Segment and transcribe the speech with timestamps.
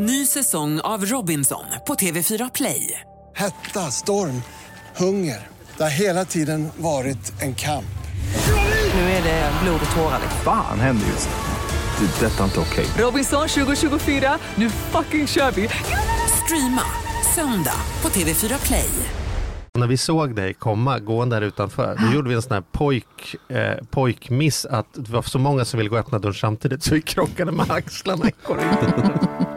[0.00, 3.00] Ny säsong av Robinson på TV4 Play.
[3.36, 4.42] Hetta, storm,
[4.96, 5.46] hunger.
[5.76, 7.98] Det har hela tiden varit en kamp.
[8.94, 10.20] Nu är det blod och tårar.
[10.44, 12.06] Fan händer just nu.
[12.06, 12.26] Det.
[12.26, 12.86] är Detta är inte okej.
[12.98, 15.68] Robinson 2024, nu fucking kör vi!
[16.44, 16.82] Streama
[17.34, 18.90] söndag på TV4 Play.
[19.74, 23.36] När vi såg dig komma gående där utanför, då gjorde vi en sån här pojk,
[23.48, 26.94] eh, pojkmiss att det var så många som ville gå och öppna dörren samtidigt så
[26.94, 29.47] vi krockade med axlarna i korridoren.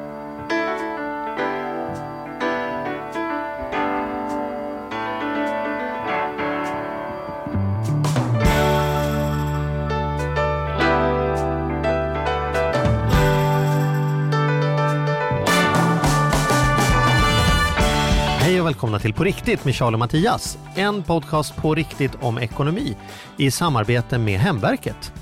[19.21, 20.57] På riktigt med Charlie och Mattias.
[20.75, 22.97] En podcast på riktigt om ekonomi
[23.37, 25.13] i samarbete med Hemverket.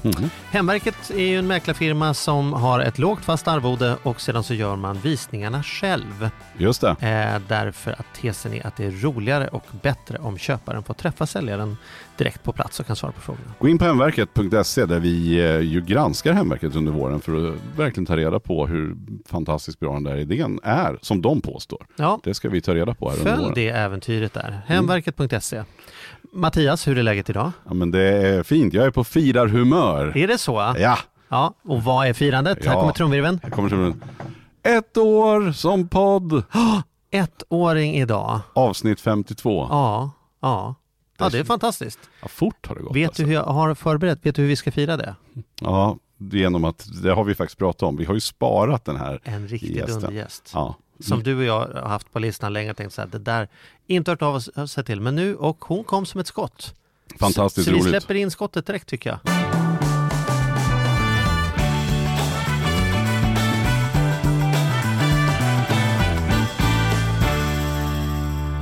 [0.52, 4.76] Hemverket är ju en mäklarfirma som har ett lågt fast arvode och sedan så gör
[4.76, 6.30] man visningarna själv.
[6.58, 6.90] Just det.
[6.90, 11.28] Eh, därför att tesen är att det är roligare och bättre om köparen får träffa
[11.28, 11.78] säljaren
[12.20, 13.46] direkt på plats och kan svara på frågorna.
[13.60, 18.06] Gå in på hemverket.se där vi eh, ju granskar Hemverket under våren för att verkligen
[18.06, 18.96] ta reda på hur
[19.26, 21.86] fantastiskt bra den där idén är, som de påstår.
[21.96, 23.54] Ja, Det ska vi ta reda på här under följ våren.
[23.56, 24.62] det äventyret där.
[24.68, 25.64] Hemverket.se.
[26.34, 27.52] Mattias, hur är läget idag?
[27.68, 28.74] Ja, men det är fint.
[28.74, 30.18] Jag är på firarhumör.
[30.18, 30.74] Är det så?
[30.78, 30.98] Ja,
[31.32, 32.66] Ja, och vad är firandet?
[32.66, 32.80] Här Ja.
[32.80, 33.40] kommer trumvirveln.
[33.44, 34.04] här kommer trummen.
[34.64, 36.44] Ett år som podd.
[37.12, 38.40] Ettåring idag.
[38.54, 39.68] Avsnitt 52.
[39.70, 40.12] Ja,
[40.42, 40.76] Ja,
[41.20, 41.26] ja.
[41.26, 42.00] Ja, det är fantastiskt.
[42.22, 42.96] fort har det gått.
[42.96, 43.24] Vet alltså.
[43.24, 44.26] du hur jag har förberett?
[44.26, 45.16] Vet du hur vi ska fira det?
[45.62, 47.98] Ja, genom att, det har vi faktiskt pratat om.
[47.98, 50.52] Vi har ju sparat den här En riktig dundergäst.
[50.54, 50.76] Ja.
[51.00, 53.48] Som du och jag har haft på listan länge och tänkt så här, det där,
[53.88, 56.76] inte hört av oss sig till, men nu, och hon kom som ett skott.
[57.20, 57.90] Fantastiskt så, så vi roligt.
[57.90, 59.20] släpper in skottet direkt tycker jag.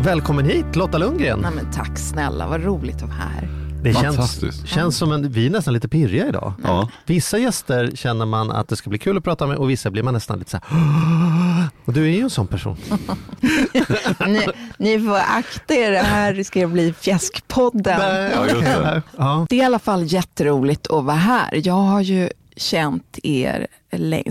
[0.04, 1.40] Välkommen hit Lotta Lundgren.
[1.40, 3.48] Nej, men tack snälla, vad roligt att vara här.
[3.84, 4.68] Det känns, Fantastiskt.
[4.68, 6.54] känns som en, vi är nästan lite pirriga idag.
[6.64, 6.90] Ja.
[7.06, 10.04] Vissa gäster känner man att det ska bli kul att prata med och vissa blir
[10.04, 11.68] man nästan lite så här.
[11.86, 12.78] Och du är ju en sån person.
[14.28, 18.02] Ni, ni får akta er, det här riskerar att bli Fjäskpodden.
[18.32, 19.02] Ja, just det.
[19.18, 19.46] Ja.
[19.50, 21.62] Det är i alla fall jätteroligt att vara här.
[21.68, 23.68] Jag har ju känt er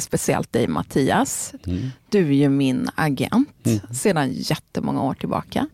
[0.01, 1.55] speciellt dig Mattias.
[1.67, 1.91] Mm.
[2.09, 3.49] Du är ju min agent
[3.93, 5.69] sedan jättemånga år tillbaka.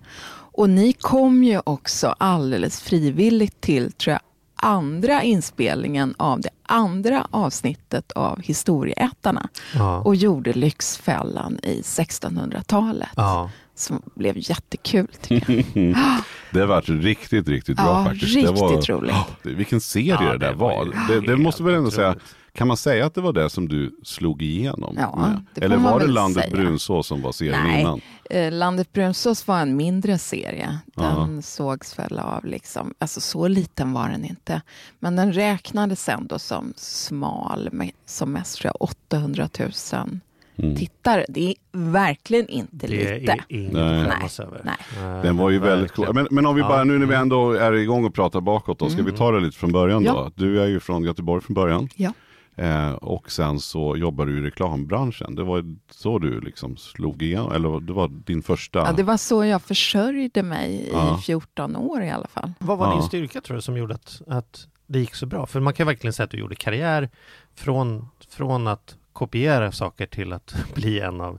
[0.54, 4.20] Och ni kom ju också alldeles frivilligt till, tror jag,
[4.56, 9.98] andra inspelningen av det andra avsnittet av Historieätarna Ja.
[10.00, 13.08] och gjorde Lyxfällan i 1600-talet.
[13.16, 13.50] Ja.
[13.74, 15.96] Som blev jättekul tycker jag.
[16.50, 18.34] Det har varit riktigt, riktigt bra Ja, faktiskt.
[18.36, 19.14] riktigt det var, roligt.
[19.42, 21.08] Det- vilken serie Ja, det där det var var.
[21.08, 22.16] Det, det måste väl ändå säga.
[22.54, 25.44] Kan man säga att det var det som du slog igenom Ja, med?
[25.54, 26.56] det får Eller man var det Landet säga.
[26.56, 28.00] Brunsås som var serien Nej, innan?
[28.30, 30.78] eh, Landet Brunsås var en mindre serie.
[30.94, 31.42] Den Ja.
[31.42, 34.62] sågs väl av, liksom, alltså så liten var den inte.
[34.98, 39.48] Men den räknades ändå som smal, med, som mest tror jag 800
[39.92, 40.20] 000
[40.56, 40.76] Mm.
[40.76, 41.24] tittare.
[41.28, 43.32] Det är verkligen inte Det lite.
[43.32, 44.00] är inget Nej.
[44.00, 44.60] att Nej, över.
[44.64, 44.76] nej.
[45.16, 46.14] Eh, Den var ju väldigt cool.
[46.14, 46.68] Men, men om vi Ja.
[46.68, 49.40] bara, nu när vi ändå är igång och pratar bakåt då, ska vi ta det
[49.40, 50.12] lite från början Ja.
[50.12, 50.30] då?
[50.34, 51.88] Du är ju från Göteborg från början.
[51.96, 52.12] Ja.
[52.56, 55.34] Eh, och sen så jobbar du i reklambranschen.
[55.34, 58.78] Det var så du liksom slog igenom, eller det var din första...
[58.78, 61.18] Ja, det var så jag försörjde mig Ja.
[61.18, 62.52] i 14 år i alla fall.
[62.58, 63.02] Vad var din Ja.
[63.08, 65.46] styrka tror du som gjorde att, att det gick så bra?
[65.46, 67.10] För man kan verkligen säga att du gjorde karriär
[67.54, 71.38] från, från att kopiera saker till att bli en av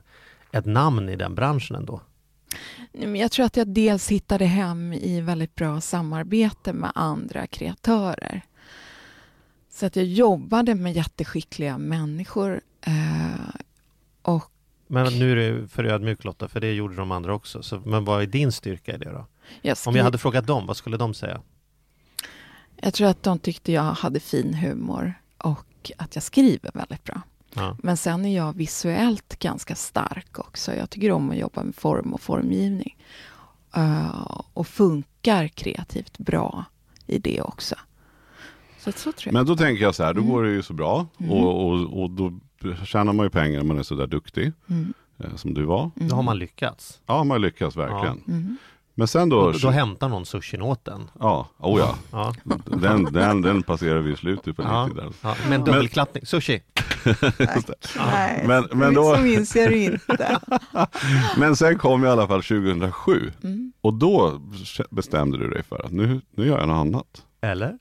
[0.52, 2.00] ett namn i den branschen ändå.
[3.18, 8.42] Jag tror att jag dels hittade hem i väldigt bra samarbete med andra kreatörer.
[9.74, 12.60] Så att jag jobbade med jätteskickliga människor.
[12.80, 13.54] Eh,
[14.22, 14.50] och
[14.86, 17.62] Men nu är det för ödmjuk Lotta, för det gjorde de andra också.
[17.62, 19.26] Så, men vad är din styrka i det då?
[19.62, 21.40] jag, Om skri- jag hade frågat dem, vad skulle de säga?
[22.80, 27.20] jag tror att de tyckte jag hade fin humor och att jag skriver väldigt bra.
[27.54, 27.76] Ja.
[27.82, 30.74] Men sen är jag visuellt ganska stark också.
[30.74, 32.96] Jag tycker om att jobba med form och formgivning.
[33.76, 36.64] Eh, och funkar kreativt bra
[37.06, 37.74] i det också.
[38.84, 39.32] Så, så tror jag.
[39.32, 40.32] Men då tänker jag så här, då Mm.
[40.32, 42.32] går det ju så bra och, och, och då
[42.84, 44.94] tjänar man ju pengar när man är så där duktig Mm.
[45.18, 45.90] eh, som du var.
[45.94, 47.00] Då har man lyckats.
[47.06, 48.20] Ja, man lyckas verkligen.
[48.28, 48.56] Mm.
[48.96, 51.10] Men sen då, Och då, då hämtar någon sushin åt den.
[51.20, 52.34] ja, oh ja, Ja.
[52.64, 54.86] den, den, den passerar vi i slutet på Ja.
[54.86, 55.12] 90 där.
[55.22, 56.26] Ja, med en dubbelklappning.
[56.26, 56.62] Sushi.
[57.96, 60.40] Nej, Men, men, då, så minns jag det inte.
[61.38, 63.72] men sen kom i alla fall 2007 Mm.
[63.80, 64.40] och då
[64.90, 67.22] bestämde du dig för att nu, nu gör jag något annat.
[67.40, 67.78] Eller?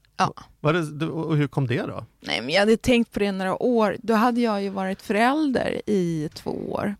[0.61, 0.71] Ja.
[0.71, 2.05] Det, och hur kom det då?
[2.19, 3.97] Nej, men jag hade tänkt på det några år.
[4.01, 6.95] Då hade jag ju varit förälder i två år.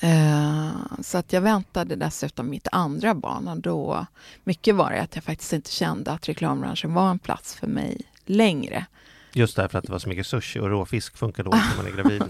[0.00, 0.70] Eh,
[1.02, 4.06] så att jag väntade dessutom mitt andra barn och då,
[4.44, 8.00] mycket var det att jag faktiskt inte kände att reklambranschen var en plats för mig
[8.24, 8.86] längre.
[9.32, 11.96] Just därför att det var så mycket sushi och råfisk funkar dåligt när man är
[11.96, 12.22] gravid.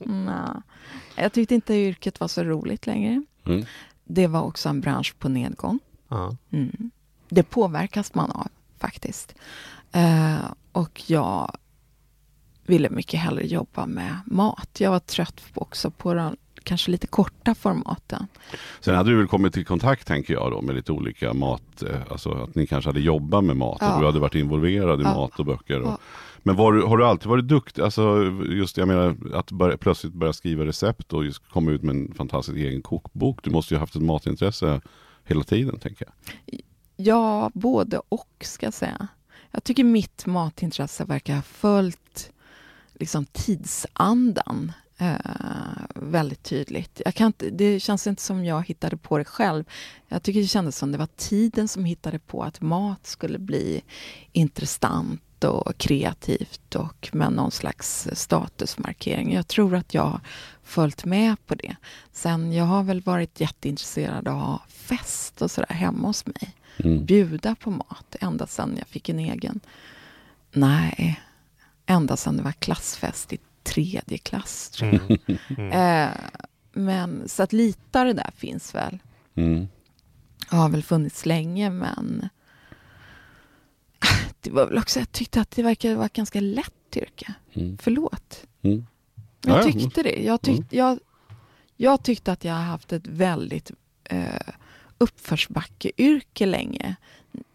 [0.26, 0.62] Nå.
[1.16, 3.22] Jag tyckte inte yrket var så roligt längre.
[3.46, 3.64] Mm.
[4.04, 5.78] Det var också en bransch på nedgång.
[6.50, 6.90] Mm.
[7.30, 8.48] Det påverkas man av
[8.78, 9.34] faktiskt.
[9.92, 10.36] Eh,
[10.72, 11.56] och jag
[12.66, 14.68] ville mycket hellre jobba med mat.
[14.78, 18.26] Jag var trött också på de kanske lite korta formaten.
[18.80, 22.00] Sen hade du väl kommit i kontakt, tänker jag, då, med lite olika mat, eh,
[22.10, 23.94] alltså att ni kanske hade jobbat med mat, Ja.
[23.94, 25.14] och du hade varit involverad i Ja.
[25.14, 25.80] mat och böcker.
[25.80, 25.98] Och, Ja.
[26.42, 30.32] Men var, har du alltid varit duktig, alltså just jag menar att börja, plötsligt börja
[30.32, 33.38] skriva recept och just komma ut med en fantastisk egen kokbok.
[33.44, 34.80] Du måste ju ha haft ett matintresse
[35.24, 36.60] hela tiden, tänker jag.
[37.02, 39.08] Ja, både och ska jag säga.
[39.50, 42.32] Jag tycker mitt matintresse verkar ha följt
[42.94, 45.14] liksom tidsandan eh,
[45.94, 47.00] väldigt tydligt.
[47.04, 49.64] Jag kan inte, det känns inte som jag hittade på det själv.
[50.08, 53.82] Jag tycker det kändes som det var tiden som hittade på att mat skulle bli
[54.32, 59.34] intressant och kreativt och med någon slags statusmarkering.
[59.34, 60.20] Jag tror att jag har
[60.62, 61.76] följt med på det.
[62.12, 66.54] Sen jag har väl varit jätteintresserad av att ha fest och sådär hemma hos mig.
[66.84, 67.04] Mm.
[67.04, 69.60] Bjuda på mat ända sedan jag fick en egen.
[70.52, 71.20] Nej,
[71.86, 74.70] ända sedan det var klassfest i tredje klass.
[74.70, 75.10] Tror jag.
[75.10, 75.38] Mm.
[75.48, 75.72] Mm.
[75.72, 76.16] Eh,
[76.72, 78.98] men så att lite av det där finns väl.
[79.34, 79.68] Mm.
[80.48, 82.28] Har väl funnits länge men
[84.40, 87.34] det var väl också, jag tyckte att det verkade vara ett ganska lätt yrke.
[87.52, 87.78] Mm.
[87.80, 88.44] Förlåt.
[88.62, 88.86] Mm.
[89.42, 89.72] Jag Ja, ja.
[89.72, 90.22] tyckte det.
[90.22, 90.98] Jag, tyck, jag,
[91.76, 93.70] jag tyckte att jag har haft ett väldigt
[94.04, 94.40] eh,
[95.00, 96.96] uppförsbackeyrke länge.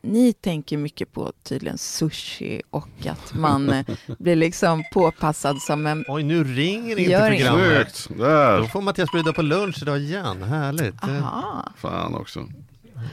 [0.02, 3.86] Ni tänker mycket på tydligen sushi och att man eh,
[4.20, 6.06] blir liksom påpassad som en...
[6.08, 7.48] Oj, nu ringer det Gör inget.
[7.48, 7.96] programmet.
[7.96, 8.20] Snyggt!
[8.20, 8.64] Då Där!
[8.64, 10.44] får Mattias bjuda på lunch idag igen.
[10.44, 11.04] Härligt.
[11.04, 11.72] Aha.
[11.78, 12.48] Fan också.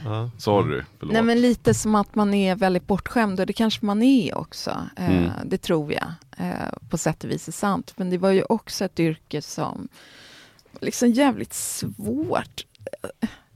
[0.05, 0.29] Ja.
[0.37, 1.13] Sorry, förlåt.
[1.13, 4.87] Nej men lite som att man är väldigt bortskämd och det kanske man är också.
[4.97, 5.31] Eh, Mm.
[5.45, 6.07] Det tror jag
[6.37, 6.53] eh,
[6.89, 7.93] på sätt och vis är sant.
[7.95, 9.87] Men det var ju också ett yrke som
[10.81, 12.65] liksom jävligt svårt.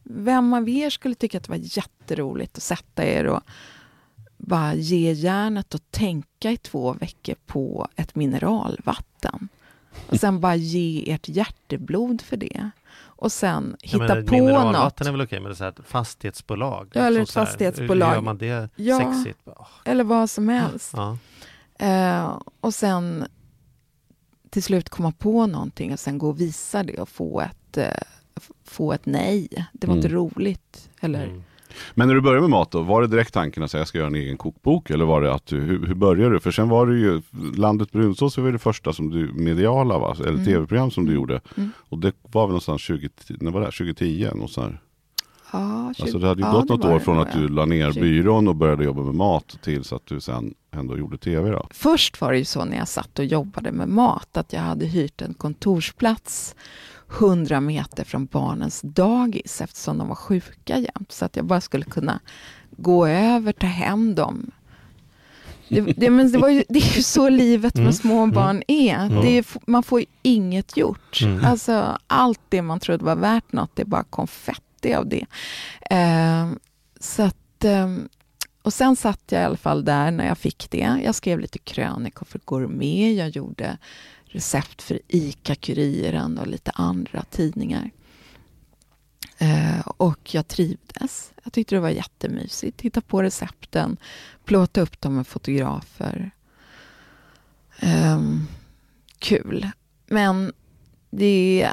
[0.09, 3.42] Vem av er skulle tycka att det var jätteroligt att sätta er och
[4.38, 9.50] bara ge järnet och tänka i två veckor på ett mineralvatten?
[10.09, 12.69] Och sen bara ge ert hjärteblod för det.
[13.00, 15.07] Och sen hitta menar, på mineralvatten något.
[15.07, 16.92] är väl okej, men det är så här fastighetsbolag.
[16.94, 18.07] Ja, eller liksom ett så här, fastighetsbolag.
[18.07, 19.00] Hur gör man det Ja.
[19.00, 19.39] sexigt?
[19.45, 20.94] Åh, Eller vad som helst.
[20.95, 21.18] Ja.
[21.80, 23.25] Eh, och sen
[24.50, 27.94] till slut komma på någonting och sen gå och visa det och få ett, f-
[28.66, 29.48] få ett nej.
[29.74, 30.18] Det var inte Mm.
[30.19, 30.89] roligt.
[31.00, 31.44] Eller, Mm.
[31.95, 33.98] Men när du började med mat då, var det direkt tanken att säga jag ska
[33.98, 34.89] göra en egen kokbok?
[34.89, 36.39] Eller var det att du, hur, hur började du?
[36.39, 37.22] För sen var det ju,
[37.56, 40.16] Landet brunsås var det första som du, mediala va?
[40.19, 40.45] Eller Mm.
[40.45, 41.42] tv-program som du gjorde.
[41.57, 41.72] Mm.
[41.89, 43.72] Och det var väl någonstans 20, när var det?
[43.72, 44.30] 2010?
[44.34, 44.75] Någonstans.
[45.51, 45.57] ja,
[45.98, 47.39] tjugo- Alltså det hade ju ja, gått något år från att ja.
[47.39, 51.18] du la ner byrån och började jobba med mat tills att du sen ändå gjorde
[51.18, 51.68] tv då.
[51.72, 54.86] Först var det ju så när jag satt och jobbade med mat att jag hade
[54.86, 56.56] hyrt en kontorsplats
[57.12, 61.12] 100 meter från barnens dagis eftersom de var sjuka jämt.
[61.12, 62.19] Så att jag bara skulle kunna
[62.71, 64.51] gå över, ta hem dem.
[65.69, 68.31] Det, det, men det, var ju, det är ju så livet med Mm, små mm.
[68.36, 69.21] barn är.
[69.21, 69.45] Det är.
[69.68, 71.21] Man får ju inget gjort.
[71.21, 71.45] Mm.
[71.45, 75.25] Alltså, allt det man trodde var värt något, det är bara konfetti av det.
[75.91, 76.48] Eh,
[77.00, 78.10] så att, ehm,
[78.62, 81.01] och sen satt jag i alla fall där när jag fick det.
[81.03, 83.17] Jag skrev lite krönikor för Gourmet.
[83.17, 83.77] Jag gjorde
[84.38, 87.91] recept för ICA-Kuriren och lite andra tidningar.
[89.38, 91.32] Eh, och jag trivdes.
[91.44, 92.82] Jag tyckte det var jättemysigt.
[92.82, 93.98] Hitta på recepten,
[94.46, 96.32] plåta upp dem med fotografer.
[97.79, 98.22] Eh,
[99.20, 99.70] kul.
[100.08, 100.53] Men
[101.10, 101.72] det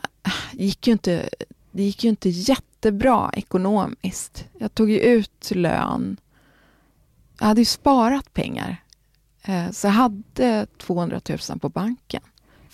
[0.52, 1.28] gick ju inte,
[1.72, 4.44] det gick ju inte jättebra ekonomiskt.
[4.58, 6.16] Jag tog ju ut lön.
[7.38, 8.82] Jag hade ju sparat pengar.
[9.42, 12.22] Eh, Så jag hade 200 000 på banken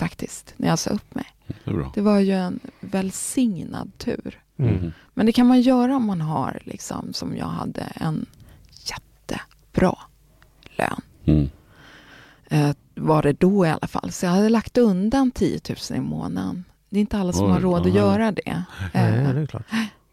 [0.01, 1.25] faktiskt, när jag sa upp mig.
[1.65, 1.87] Det.
[1.95, 4.41] Det var ju en välsignad tur.
[4.57, 4.93] Mm.
[5.15, 8.27] Men det kan man göra om man har, liksom, som jag hade, en
[8.85, 9.99] jättebra
[10.79, 11.01] lön.
[11.25, 11.51] Mm.
[12.49, 14.13] Eh, var det då i alla fall.
[14.13, 16.65] Så jag hade lagt undan 10 000 i månaden.
[16.91, 17.95] Det är inte alla som Oj, har råd att ja.
[17.95, 18.65] göra det.
[18.95, 19.67] Nej, Eh, det är klart.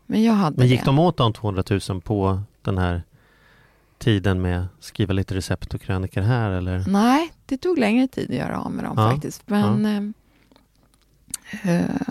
[0.05, 0.85] Men jag hade Men gick det.
[0.85, 3.03] de åt de 200 000 på den här
[3.97, 6.83] tiden med skriva lite recept och krönikor här eller?
[6.87, 9.49] Nej, det tog längre tid att göra av med dem Ja, faktiskt.
[9.49, 12.01] Men eh, eh,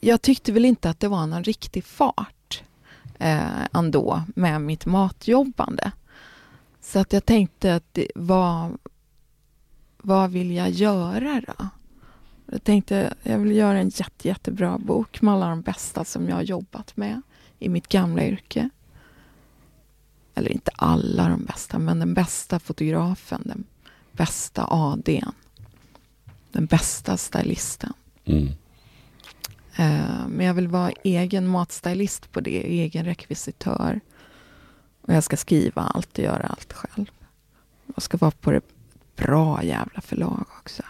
[0.00, 2.62] jag tyckte väl inte att det var någon riktig fart
[3.18, 5.92] eh, ändå med mitt matjobbande.
[6.80, 8.78] Så att jag tänkte att det, vad,
[9.98, 11.68] vad vill jag göra då?
[12.46, 16.36] Jag tänkte jag vill göra en jätte, jättebra bok med alla de bästa som jag
[16.36, 17.22] har jobbat med
[17.58, 18.70] i mitt gamla yrke.
[20.34, 23.64] Eller inte alla de bästa, men den bästa fotografen, den
[24.12, 25.32] bästa ADn,
[26.52, 27.92] den bästa stylisten.
[28.24, 28.46] Mm.
[29.76, 34.00] Eh, Men jag vill vara egen matstylist på det, egen rekvisitör.
[35.02, 37.10] Och jag ska skriva allt och göra allt själv.
[37.94, 38.62] Jag ska vara på det
[39.16, 40.82] bra jävla förlag också.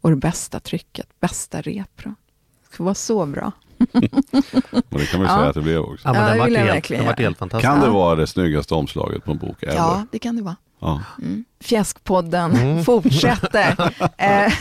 [0.00, 2.14] Och det bästa trycket, bästa repro.
[2.62, 3.52] Det ska vara så bra.
[4.90, 5.38] Och det kan man ju Ja.
[5.38, 6.08] säga att det blev också.
[6.08, 7.26] Ja, men Ja, den det vart vill jag helt, den vart göra.
[7.26, 7.70] helt fantastisk.
[7.70, 7.92] Kan det Ja.
[7.92, 9.74] vara det snyggaste omslaget på en bok ever?
[9.74, 10.56] Ja, det kan det vara.
[10.80, 11.00] Ja.
[11.18, 11.44] Mm.
[11.60, 13.68] Fjäskpodden fortsätter.
[14.18, 14.52] eh,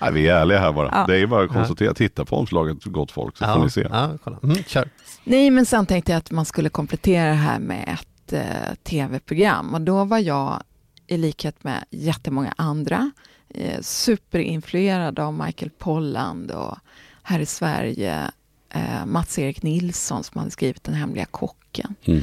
[0.00, 0.88] Nej, vi är ärliga här bara.
[0.92, 1.04] Ja.
[1.06, 1.94] Det är bara att konstatera.
[1.94, 3.86] Titta på omslaget gott folk så får Ja, ni se.
[3.90, 4.38] ja, kolla.
[4.42, 4.88] Mm, kör.
[5.24, 9.74] nej, men sen tänkte jag att man skulle komplettera det här med ett eh, tv-program.
[9.74, 10.62] Och då var jag,
[11.06, 13.10] i likhet med jättemånga andra,
[13.54, 16.76] eh, superinfluerad av Michael Polland och
[17.22, 18.30] här i Sverige
[18.74, 21.94] eh, Mats-Erik Nilsson som hade skrivit Den hemliga kocken.
[22.04, 22.22] Mm.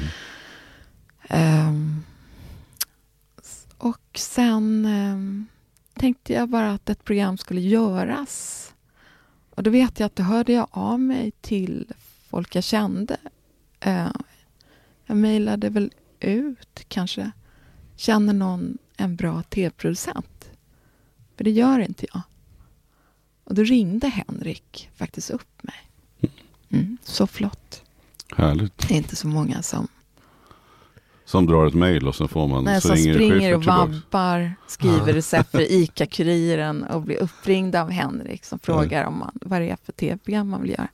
[3.42, 5.48] S- och sen ehm,
[5.94, 8.66] tänkte jag bara att ett program skulle göras.
[9.56, 11.88] Och då vet jag att då hörde jag av mig till
[12.30, 13.18] folk jag kände.
[13.80, 14.08] Eh,
[15.06, 17.32] jag mejlade väl ut kanske.
[17.96, 20.50] Känner någon en bra tv-producent?
[21.38, 22.22] För det gör inte jag.
[23.44, 25.89] Och då ringde Henrik faktiskt upp mig.
[26.72, 27.84] Mm, så flott.
[28.38, 28.88] Härligt.
[28.88, 29.88] Det är inte så många som
[31.26, 34.54] Som drar ett mejl och sen får man Nej, så som ringer springer och vabbar,
[34.68, 39.70] skriver recept för ICA-Kuriren och blir uppringd av Henrik som frågar om man, vad det
[39.70, 40.88] är för tv-program man vill göra.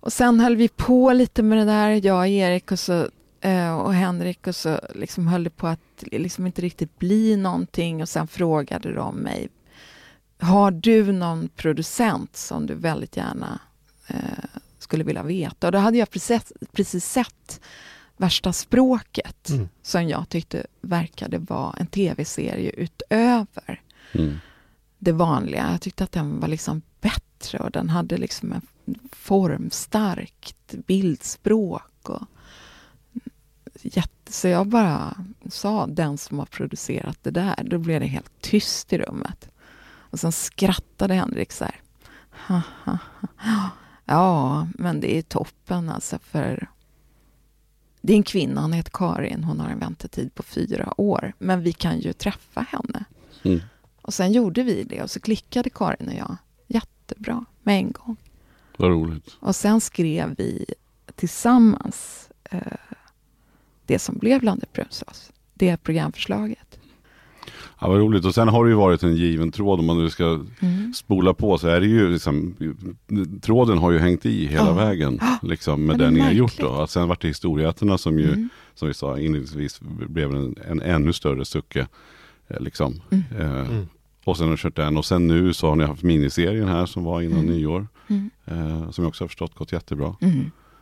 [0.00, 3.08] Och sen höll vi på lite med det där, jag och Erik och, så,
[3.40, 8.02] eh, och Henrik och så liksom höll det på att liksom inte riktigt bli någonting
[8.02, 9.48] och sen frågade de mig
[10.40, 13.60] Har du någon producent som du väldigt gärna
[14.78, 15.66] skulle vilja veta?
[15.66, 17.60] Och då hade jag precis, precis sett
[18.16, 19.68] Värsta språket Mm.
[19.82, 24.38] som jag tyckte verkade vara en tv-serie utöver Mm.
[24.98, 25.70] det vanliga.
[25.72, 28.62] Jag tyckte att den var liksom bättre och den hade liksom en
[29.12, 32.08] formstarkt bildspråk.
[32.08, 32.22] Och
[33.82, 35.16] jätte, så jag bara
[35.50, 37.62] sa den som har producerat det där.
[37.64, 39.50] Då blev det helt tyst i rummet.
[39.86, 41.80] Och sen skrattade Henrik så här.
[42.46, 42.98] "Ha, ha,
[43.36, 43.70] ha.
[44.10, 46.68] Ja, men det är toppen alltså för
[48.00, 49.44] det är en kvinna, hon heter Karin.
[49.44, 51.32] Hon har en väntetid på fyra år.
[51.38, 53.04] Men vi kan ju träffa henne.
[53.42, 53.60] Mm.
[54.02, 56.36] Och sen gjorde vi det och så klickade Karin och jag
[56.66, 58.16] jättebra med en gång.
[58.76, 59.36] Vad roligt.
[59.40, 60.66] Och sen skrev vi
[61.14, 62.60] tillsammans eh,
[63.86, 65.32] det som blev Landet Brunnsås.
[65.54, 66.69] Det programförslaget.
[67.80, 68.24] Ja, vad roligt.
[68.24, 70.24] Och sen har det ju varit en given tråd om man nu ska
[70.60, 70.92] Mm.
[70.94, 72.54] spola på så är det ju liksom
[73.42, 74.72] Tråden har ju hängt i hela Ja.
[74.74, 76.68] vägen liksom med det ni har gjort då.
[76.72, 78.48] Att sen vart det historieätarna som ju Mm.
[78.74, 81.86] som vi sa inledningsvis blev en, en ännu större sucke.
[82.48, 83.00] Eh, liksom.
[83.10, 83.24] Mm.
[83.38, 83.86] Eh, Mm.
[84.24, 86.86] Och sen har ni kört den och sen nu så har ni haft miniserien här
[86.86, 87.54] som var innan Mm.
[87.54, 87.86] nyår.
[88.08, 88.30] Mm.
[88.44, 90.16] Eh, som jag också har förstått gått jättebra.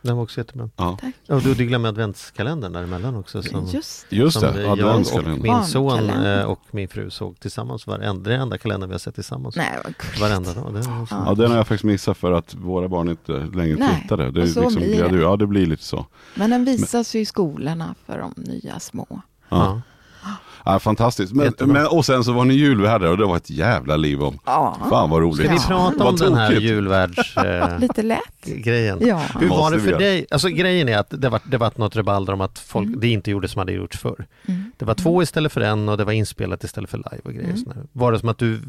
[0.01, 0.69] Den var också jättebra.
[0.75, 0.97] Ja.
[1.01, 1.13] Tack.
[1.27, 3.43] Och du, du glömmer adventskalendern däremellan också.
[3.43, 5.41] Som, Just Just som det, jag och adventskalendern.
[5.41, 7.87] min son eh, och min fru såg tillsammans.
[7.87, 9.55] Varenda, det enda kalender vi har sett tillsammans.
[9.55, 10.19] Nej, vad gulligt.
[10.21, 10.83] Varenda dag.
[10.83, 10.89] Så.
[11.09, 11.23] Ja.
[11.25, 14.31] Ja den har jag faktiskt missat för att våra barn inte längre Nej, tittade.
[14.31, 15.17] Det är och så liksom, blir det.
[15.21, 16.05] Ja det blir lite så.
[16.35, 19.21] Men den visas ju i skolorna för de nya små.
[19.49, 19.81] Ja.
[20.73, 20.79] Ja.
[20.79, 21.33] Fantastiskt.
[21.33, 24.39] Men, men, och sen så var ni julvärdar och det var ett jävla liv om.
[24.45, 25.45] Ja, Fan vad roligt.
[25.45, 27.69] Ska vi prata om den här julvärdsgrejen?
[27.71, 28.45] Eh, lite lätt.
[28.45, 28.97] grejen?
[29.01, 29.21] Ja.
[29.39, 30.25] Hur var det för dig?
[30.31, 32.99] Alltså grejen är att det var, det var något rabalder om att folk, Mm.
[32.99, 34.27] det inte gjordes som hade gjorts förr.
[34.47, 34.71] Mm.
[34.77, 37.49] Det var två istället för en och det var inspelat istället för live och grejer.
[37.71, 37.87] Mm.
[37.91, 38.61] Var det som att du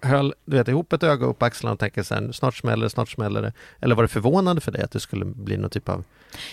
[0.00, 2.90] höll du vet, ihop ett öga upp axlarna och tänkte så här, snart smäller det,
[2.90, 3.52] snart smäller det.
[3.80, 6.04] Eller var det förvånande för dig att det skulle bli någon typ av...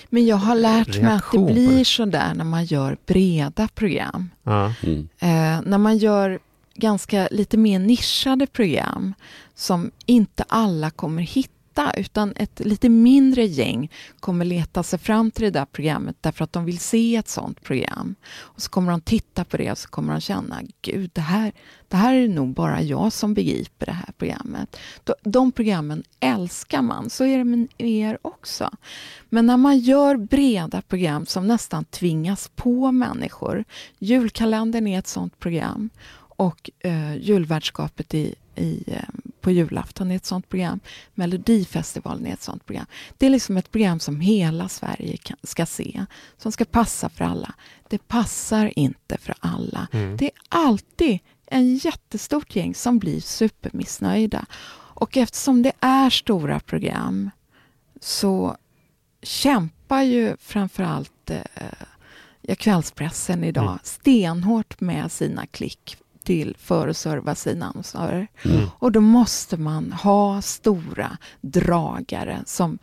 [0.09, 4.29] Men jag har lärt mig att det blir så där när man gör breda program.
[4.43, 4.73] Ja.
[4.83, 5.09] Mm.
[5.19, 6.39] Eh, när man gör
[6.75, 9.13] ganska lite mer nischade program
[9.55, 11.60] som inte alla kommer hitta
[11.97, 16.53] utan ett lite mindre gäng kommer leta sig fram till det där programmet därför att
[16.53, 18.15] de vill se ett sånt program.
[18.33, 21.51] Och så kommer de titta på det och så kommer de känna, gud det här,
[21.87, 24.77] det här är nog bara jag som begriper det här programmet.
[25.03, 28.69] De, de programmen älskar man, så är det med er också.
[29.29, 33.63] Men när man gör breda program som nästan tvingas på människor.
[33.99, 35.89] Julkalendern är ett sånt program
[36.41, 40.79] och eh, julvärdskapet i, i, eh, på julafton är ett sånt program.
[41.13, 42.85] Melodifestivalen är ett sånt program.
[43.17, 46.05] Det är liksom ett program som hela Sverige kan, ska se,
[46.37, 47.53] som ska passa för alla.
[47.89, 49.87] Det passar inte för alla.
[49.91, 50.17] Mm.
[50.17, 54.45] Det är alltid en jättestort gäng som blir supermissnöjda.
[54.93, 57.29] Och eftersom det är stora program
[57.99, 58.57] så
[59.23, 61.41] kämpar ju framförallt eh,
[62.41, 63.79] ja, kvällspressen idag Mm.
[63.83, 68.27] stenhårt med sina klick till för att serva sina annonsörer.
[68.45, 68.69] Mm.
[68.79, 72.79] Och då måste man ha stora dragare som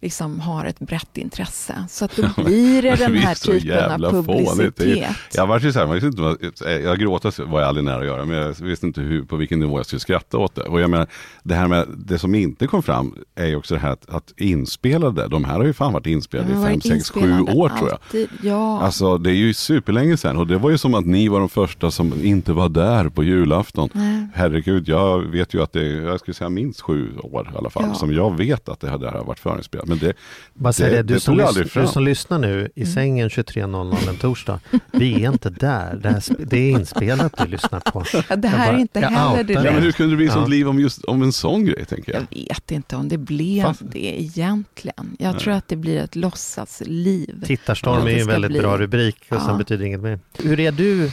[0.00, 1.84] liksom har ett brett intresse.
[1.88, 4.76] Så att då blir det den här typen av fånigt.
[4.76, 5.16] Publicitet.
[5.34, 6.36] Jag var ju så här, man visste inte, vad-
[6.84, 9.60] jag gråta var jag aldrig nära att göra, men jag visste inte hur, på vilken
[9.60, 10.62] nivå jag skulle skratta åt det.
[10.62, 11.06] Och jag menar,
[11.42, 14.32] det här med, det som inte kom fram är ju också det här att, att
[14.36, 17.92] inspelade, de här har ju fan varit inspelade i fem, sex, sju år tror jag.
[17.92, 18.28] alltid.
[18.42, 21.40] Ja, Alltså det är ju superlänge sedan och det var ju som att ni var
[21.40, 23.88] de första som inte var där på julafton.
[23.92, 24.26] Nej.
[24.34, 27.70] Herregud, jag vet ju att det är, jag skulle säga minst sju år i alla
[27.70, 27.94] fall, Ja.
[27.94, 29.87] som jag vet att det här har varit förinspelat.
[29.88, 30.12] Men det,
[30.54, 34.16] Bara Det- det, du, det som lys- du som lyssnar nu i sängen 23.00 en
[34.16, 34.60] torsdag.
[34.92, 35.96] Vi är inte där.
[36.02, 38.04] Det, här, det är inspelat du lyssnar på.
[38.28, 40.32] ja, det här bara- är inte heller det ja, men hur kunde det bli Ja.
[40.32, 42.26] sånt liv om, just, om en sån grej tänker jag?
[42.30, 45.16] Jag vet inte om det blev Fast- det egentligen.
[45.18, 47.44] Jag tror att det blir ett låtsasliv.
[47.46, 49.56] Tittarstorm Ja, är ju en väldigt bli- bra rubrik och sen Ja.
[49.58, 50.18] betyder inget mer.
[50.42, 51.10] Hur är du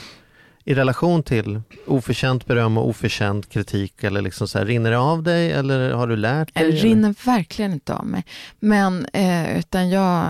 [0.68, 4.04] i relation till oförtjänt beröm och oförtjänt kritik?
[4.04, 6.70] Eller liksom så här, rinner det av dig eller har du lärt Det dig?
[6.70, 6.82] eller?
[6.82, 8.26] rinner verkligen inte av mig.
[8.60, 10.28] Men eh, utan jag,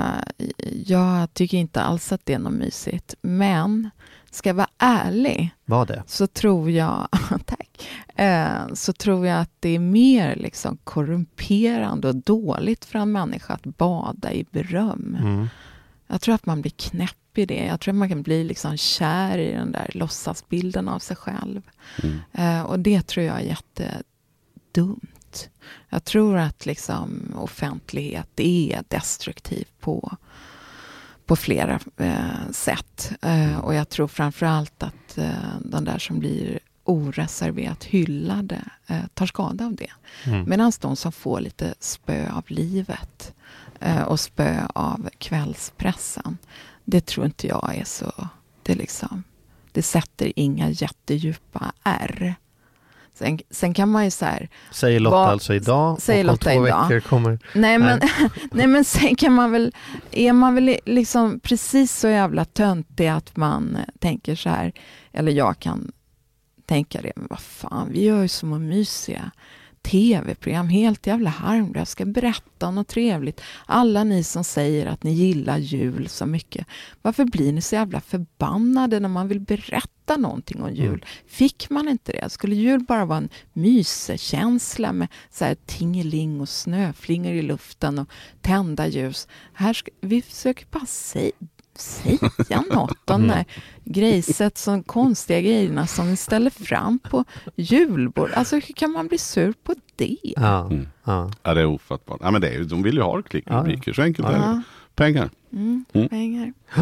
[0.85, 3.15] jag tycker inte alls att det är något mysigt.
[3.21, 3.89] Men
[4.31, 6.03] ska jag vara ärlig Var det?
[6.07, 7.07] så tror jag,
[7.45, 13.11] tack, eh, så tror jag att det är mer liksom korrumperande och dåligt för en
[13.11, 15.17] människa att bada i beröm.
[15.19, 15.47] Mm.
[16.07, 17.65] Jag tror att man blir knäpp i det.
[17.65, 21.61] Jag tror att man kan bli liksom kär i den där låtsasbilden av sig själv.
[22.03, 22.19] Mm.
[22.33, 25.49] Eh, och det tror jag är jättedumt.
[25.89, 30.17] Jag tror att liksom offentlighet är destruktiv på,
[31.25, 33.11] på flera eh, sätt.
[33.21, 39.05] Eh, och jag tror framför allt att eh, de där som blir oreserverat hyllade eh,
[39.13, 39.91] tar skada av det.
[40.25, 40.49] Mm.
[40.49, 43.33] Medan de som får lite spö av livet
[43.79, 46.37] eh, och spö av kvällspressen,
[46.85, 48.27] det tror inte jag är så...
[48.63, 49.23] Det, liksom,
[49.71, 52.35] det sätter inga jättedjupa ärr.
[53.13, 56.33] Sen, sen kan man ju så här, Säger Lotta Vad- alltså idag säger och om
[56.33, 56.81] Lotta två idag.
[56.87, 57.39] veckor kommer...
[57.53, 57.99] Nej men,
[58.51, 59.73] nej men sen kan man väl,
[60.11, 64.71] är man väl liksom precis så jävla töntig att man eh, tänker så här,
[65.13, 65.91] eller jag kan
[66.65, 69.31] tänka det, men vad fan, vi gör ju små mysiga
[69.85, 73.41] tv-program, helt jävla harmlösa, jag ska berätta något trevligt.
[73.65, 76.67] Alla ni som säger att ni gillar jul så mycket,
[77.01, 80.87] varför blir ni så jävla förbannade när man vill berätta någonting om jul?
[80.87, 81.07] Mm.
[81.27, 82.29] Fick man inte det?
[82.29, 88.09] Skulle jul bara vara en mysekänsla med så här tingeling och snöflingor i luften och
[88.41, 89.27] tända ljus?
[89.53, 91.31] Här ska, vi försöker bara säga
[91.75, 93.37] säga något om Mm.
[93.37, 93.43] de
[93.99, 98.29] grejset, som konstiga grejerna som vi ställer fram på julbord.
[98.33, 100.17] Alltså hur kan man bli sur på det?
[100.23, 100.87] Ja, Mm.
[101.03, 101.31] ja.
[101.43, 102.19] Ja, det är ofattbart.
[102.21, 104.37] Ja, men det är, de vill ju ha klickrubriker, så enkelt är det.
[104.37, 104.61] Ja,
[104.95, 105.29] Pengar.
[105.53, 106.09] mm, Mm.
[106.09, 106.53] pengar.
[106.75, 106.81] Du,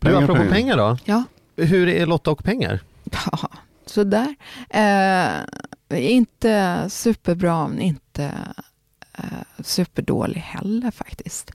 [0.00, 0.52] Pengar, apropå pengar.
[0.52, 0.98] pengar då.
[1.04, 1.24] Ja,
[1.56, 2.80] Hur är Lotta och pengar?
[3.12, 3.48] ja
[3.86, 4.34] sådär.
[4.70, 5.32] Eh,
[6.12, 8.24] inte superbra, men inte
[9.18, 9.24] eh,
[9.64, 11.50] superdålig heller faktiskt.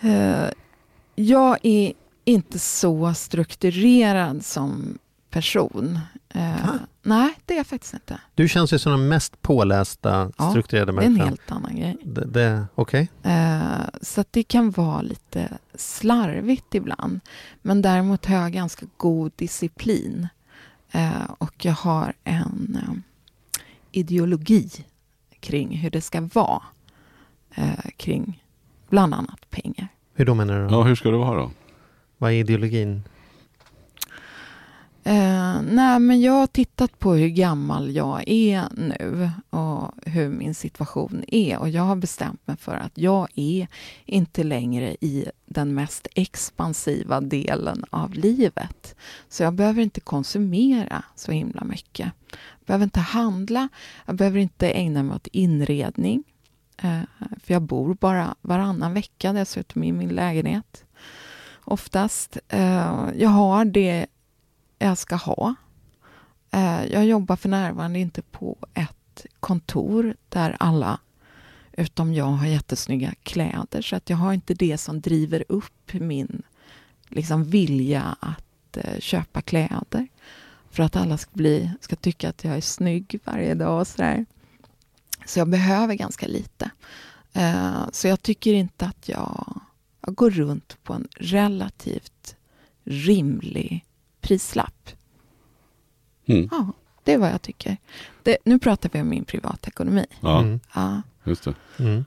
[0.00, 0.44] Eh,
[1.24, 1.92] jag är
[2.24, 4.98] inte så strukturerad som
[5.30, 5.98] person.
[6.34, 6.78] Va?
[7.02, 8.20] nej, det är jag faktiskt inte.
[8.34, 11.28] Du känns ju som den mest pålästa, Ja, strukturerade Det är en människan.
[11.28, 11.96] helt annan grej.
[12.04, 13.10] Det, det, Okej.
[13.22, 17.20] Eh, så det kan vara lite slarvigt ibland.
[17.62, 20.28] Men däremot har jag ganska god disciplin.
[20.90, 23.02] Eh, och jag har en
[23.92, 24.70] ideologi
[25.40, 26.62] kring hur det ska vara.
[27.96, 28.42] Kring
[28.88, 29.88] bland annat pengar.
[30.20, 30.68] Hur då menar du?
[30.68, 30.74] Då?
[30.74, 31.50] Ja, hur ska det vara då?
[32.18, 33.02] Vad är ideologin?
[35.04, 40.54] Eh, nej, men jag har tittat på hur gammal jag är nu och hur min
[40.54, 41.58] situation är.
[41.58, 43.66] Och jag har bestämt mig för att jag är
[44.04, 48.94] inte längre i den mest expansiva delen av livet.
[49.28, 52.10] Så jag behöver inte konsumera så himla mycket.
[52.58, 53.68] Jag behöver inte handla,
[54.06, 56.24] jag behöver inte ägna mig åt inredning.
[56.82, 57.00] Eh,
[57.42, 60.84] för jag bor bara varannan vecka dessutom i min lägenhet.
[61.64, 62.38] Oftast.
[62.48, 64.06] Eh, jag har det
[64.78, 65.54] jag ska ha.
[66.50, 70.98] Eh, jag jobbar för närvarande inte på ett kontor där alla
[71.72, 73.82] utom jag har jättesnygga kläder.
[73.82, 76.42] Så att jag har inte det som driver upp min
[77.08, 80.08] liksom, vilja att köpa kläder.
[80.70, 84.26] För att alla ska, bli, ska tycka att jag är snygg varje dag och sådär.
[85.30, 86.70] Så jag behöver ganska lite.
[87.32, 89.60] Eh, så jag tycker inte att jag,
[90.00, 92.36] jag går runt på en relativt
[92.84, 93.84] rimlig
[94.20, 94.88] prislapp.
[96.26, 96.48] Mm.
[96.50, 96.72] Ja,
[97.04, 97.76] det är vad jag tycker.
[98.22, 100.06] Det, nu pratar vi om min privatekonomi.
[100.20, 100.60] Ja, Mm.
[100.74, 101.02] Ja.
[101.24, 101.54] just det.
[101.78, 102.04] Mm.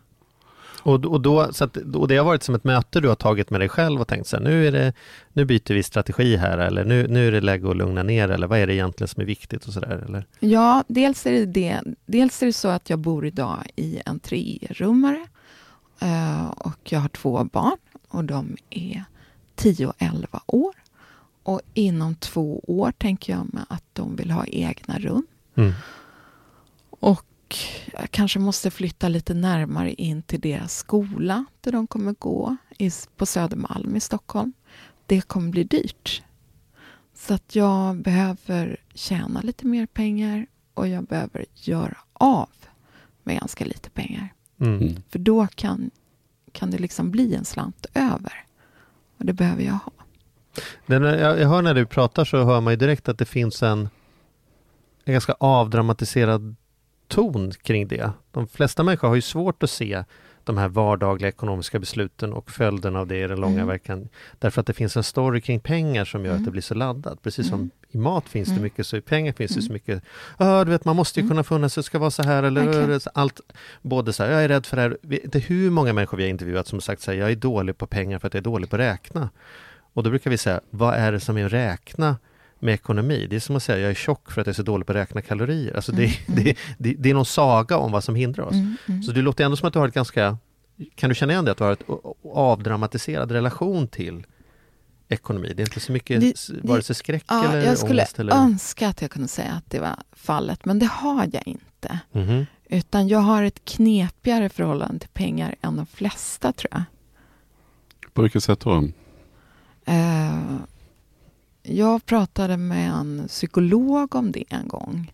[0.83, 3.49] Och, och, då, så att, och det har varit som ett möte du har tagit
[3.49, 4.93] med dig själv och tänkt så här, nu, är det,
[5.33, 8.47] nu byter vi strategi här eller nu, nu är det läge att lugna ner eller
[8.47, 10.25] vad är det egentligen som är viktigt och sådär eller?
[10.39, 11.81] Ja, dels är, det det.
[12.05, 15.27] dels är det så att jag bor idag i en trerummare
[15.99, 19.03] eh, och jag har två barn och de är
[19.55, 20.73] 10 och 11 år.
[21.43, 25.27] Och inom två år tänker jag mig att de vill ha egna rum.
[25.55, 25.73] Mm.
[26.89, 27.25] Och
[27.93, 32.91] jag kanske måste flytta lite närmare in till deras skola där de kommer gå i,
[33.17, 34.53] på Södermalm i Stockholm.
[35.05, 36.23] Det kommer bli dyrt.
[37.13, 42.49] Så att jag behöver tjäna lite mer pengar och jag behöver göra av
[43.23, 44.33] med ganska lite pengar.
[44.59, 44.81] Mm.
[44.81, 45.03] Mm.
[45.09, 45.91] För då kan,
[46.51, 48.45] kan det liksom bli en slant över.
[49.17, 49.91] Och det behöver jag ha.
[50.85, 53.89] Jag hör när du pratar så hör man ju direkt att det finns en,
[55.03, 56.55] en ganska avdramatiserad
[57.07, 58.11] ton kring det.
[58.31, 60.03] De flesta människor har ju svårt att se
[60.45, 63.67] de här vardagliga ekonomiska besluten och följderna av det i den långa Mm.
[63.67, 64.09] verkan.
[64.39, 66.45] Därför att det finns en story kring pengar som gör att Mm.
[66.45, 67.21] det blir så laddat.
[67.21, 67.71] Precis som Mm.
[67.89, 68.63] i mat finns det Mm.
[68.63, 69.73] mycket, så i pengar finns det så Mm.
[69.73, 70.03] mycket.
[70.37, 71.29] Ja, du vet, man måste ju Mm.
[71.29, 72.99] kunna få så det ska vara så här eller Verkligen.
[73.13, 73.39] allt.
[73.81, 74.97] Både så här, jag är rädd för det här.
[75.01, 77.77] Det är hur många människor vi har intervjuat som sagt så här, jag är dålig
[77.77, 79.29] på pengar för att jag är dålig på att räkna.
[79.93, 82.17] Och då brukar vi säga, vad är det som är att räkna
[82.63, 83.27] med ekonomi?
[83.29, 84.91] Det är som att säga, jag är tjock för att jag är så dålig på
[84.91, 85.75] att räkna kalorier.
[85.75, 88.53] Alltså det, Mm, det, det, det är någon saga om vad som hindrar oss.
[88.53, 89.03] Mm, mm.
[89.03, 90.37] Så det låter ändå som att du har ett ganska,
[90.95, 91.83] kan du känna igen det, att du har ett
[92.33, 94.25] avdramatiserad relation till
[95.09, 95.53] ekonomi?
[95.55, 98.19] Det är inte så mycket Det- vare sig skräck Ja, eller jag skulle ångest?
[98.19, 98.35] Eller...
[98.35, 101.99] önska att jag kunde säga att det var fallet, men det har jag inte.
[102.11, 102.45] Mhm.
[102.69, 106.83] Utan jag har ett knepigare förhållande till pengar än de flesta, tror jag.
[108.13, 108.87] På vilket sätt då?
[109.85, 110.33] Eh,
[111.63, 115.11] jag pratade med en psykolog om det en gång.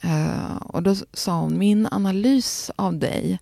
[0.00, 3.38] Eh, och då sa hon, min analys av dig,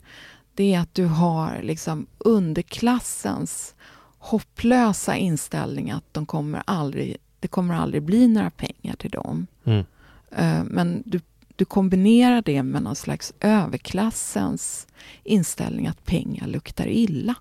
[0.55, 3.75] det är att du har liksom underklassens
[4.19, 9.47] hopplösa inställning att de kommer aldrig, det kommer aldrig bli några pengar till dem.
[9.65, 9.85] Mm.
[10.31, 11.21] Eh, Men du,
[11.57, 14.87] du kombinerar det med någon slags överklassens
[15.25, 17.35] inställning att pengar luktar illa.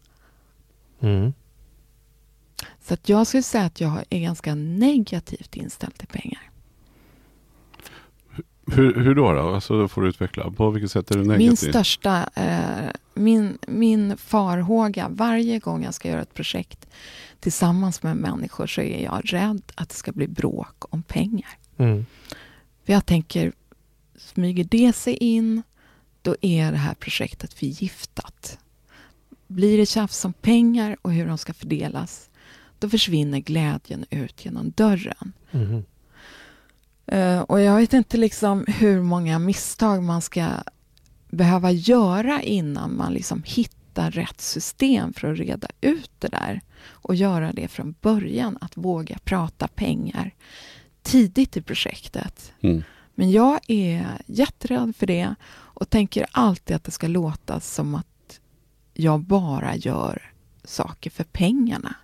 [0.99, 1.33] Mm.
[2.81, 6.51] Så att jag skulle säga att jag är ganska negativt inställd till pengar.
[8.67, 9.33] Hur, hur då?
[9.33, 9.53] då?
[9.53, 10.51] Alltså, då får du utveckla.
[10.51, 11.47] På vilket sätt är du negativ?
[11.47, 16.87] Min största, eh, min, min farhåga varje gång jag ska göra ett projekt
[17.39, 21.57] tillsammans med människor så är jag rädd att det ska bli bråk om pengar.
[21.77, 22.05] Mm.
[22.85, 23.53] För jag tänker,
[24.17, 25.63] smyger det sig in,
[26.21, 28.59] då är det här projektet förgiftat.
[29.47, 32.29] Blir det tjafs om pengar och hur de ska fördelas,
[32.85, 35.33] då försvinner glädjen ut genom dörren.
[35.51, 35.83] Mhm.
[37.05, 40.47] Eh, och jag vet inte liksom hur många misstag man ska
[41.29, 46.61] behöva göra innan man liksom hittar rätt system för att reda ut det där.
[46.87, 50.31] Och göra det från början, att våga prata pengar
[51.01, 52.53] tidigt i projektet.
[52.61, 52.83] Mm.
[53.15, 58.39] Men jag är jätterädd för det och tänker alltid att det ska låta som att
[58.93, 60.31] jag bara gör
[60.63, 61.95] saker för pengarna.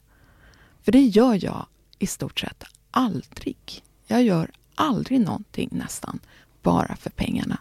[0.83, 1.65] För det gör jag
[1.99, 3.57] i stort sett aldrig.
[4.07, 6.19] Jag gör aldrig någonting nästan
[6.61, 7.57] bara för pengarna.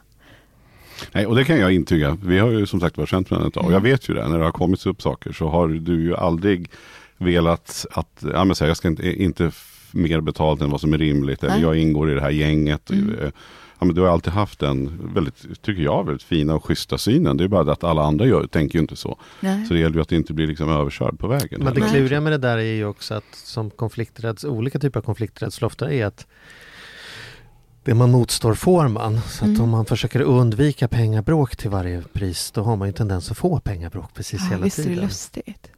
[1.12, 2.18] Nej, och det kan jag intyga.
[2.22, 3.64] Vi har ju som sagt varit känt varandra ett tag.
[3.64, 6.16] Och jag vet ju det, när det har kommit upp saker så har du ju
[6.16, 6.70] aldrig
[7.16, 9.52] velat att, ja men så här, jag ska inte, inte
[9.92, 11.42] mer betalt än vad som är rimligt.
[11.42, 11.62] Eller Nej.
[11.62, 12.90] jag ingår i det här gänget.
[12.90, 13.32] Mm.
[13.80, 17.36] Ja, men du har alltid haft den väldigt, tycker jag, väldigt fina och schyssta synen.
[17.36, 19.18] Det är bara det att alla andra gör, tänker ju inte så.
[19.40, 19.66] Nej.
[19.66, 21.64] Så det gäller ju att inte bli liksom överkörd på vägen.
[21.64, 25.04] Men det kluriga med det där är ju också att som konflikträds, olika typer av
[25.04, 26.26] konflikträdsla ofta är att
[27.84, 29.20] det man motstår får man.
[29.20, 29.60] Så att Mm.
[29.62, 33.60] om man försöker undvika pengabråk till varje pris då har man ju tendens att få
[33.60, 35.04] pengabråk precis Ja, hela visst är det tiden.
[35.04, 35.70] lustigt.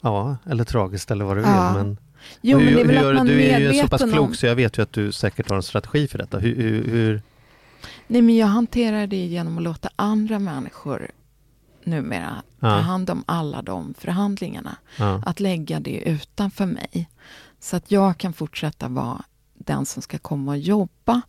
[0.00, 1.72] Ja, eller tragiskt eller vad du Ja.
[1.74, 1.82] vill.
[1.84, 1.96] Men,
[2.40, 4.34] Jo, men det är väl hur att man du är ju så pass klok om...
[4.34, 6.38] så jag vet ju att du säkert har en strategi för detta.
[6.38, 7.22] Hur, hur, hur
[8.12, 11.10] Nej, men jag hanterar det genom att låta andra människor
[11.84, 12.74] numera ta Ja.
[12.74, 14.76] hand om alla de förhandlingarna.
[14.98, 15.22] ja.
[15.26, 17.08] Att lägga det utanför mig.
[17.60, 19.22] Så att jag kan fortsätta vara
[19.54, 21.20] den som ska komma och jobba.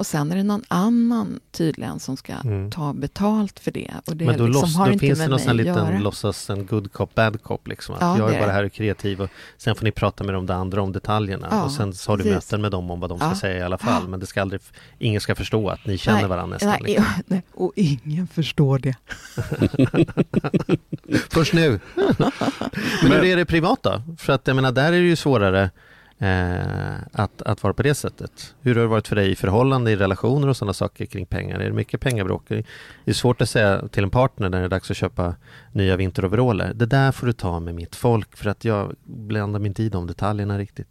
[0.00, 2.70] Och sen är det någon annan tydligen som ska Mm.
[2.70, 3.90] ta betalt för det.
[4.06, 5.98] Och det Men då, liksom loss, har då inte finns det någon sån liten göra.
[5.98, 7.94] låtsas en good cop, bad cop liksom.
[7.94, 8.52] Att Ja, jag är bara det.
[8.52, 11.48] här och kreativ och sen får ni prata med de där andra om detaljerna.
[11.50, 12.34] Ja, och sen så har du precis.
[12.36, 13.34] möten med dem om vad de ska Ja.
[13.34, 14.08] säga i alla fall.
[14.08, 14.60] Men det ska aldrig,
[14.98, 16.68] ingen ska förstå att ni känner Nej, varandra nästan.
[16.70, 17.04] Nej, liksom.
[17.26, 18.94] nej, och ingen förstår det.
[21.30, 21.80] Först nu.
[23.02, 24.02] Men hur är det privat då?
[24.18, 25.70] För att jag menar, där är det ju svårare.
[26.22, 28.54] Eh, att, att vara på det sättet.
[28.60, 31.60] Hur har det varit för dig i förhållande, i relationer och sådana saker kring pengar?
[31.60, 32.48] Är det mycket pengabråk?
[32.48, 32.64] Det
[33.04, 35.34] är svårt att säga till en partner när det är dags att köpa
[35.72, 36.72] nya vinteroveraller.
[36.74, 39.88] Det där får du ta med mitt folk för att jag blandar mig inte i
[39.88, 40.88] de detaljerna riktigt.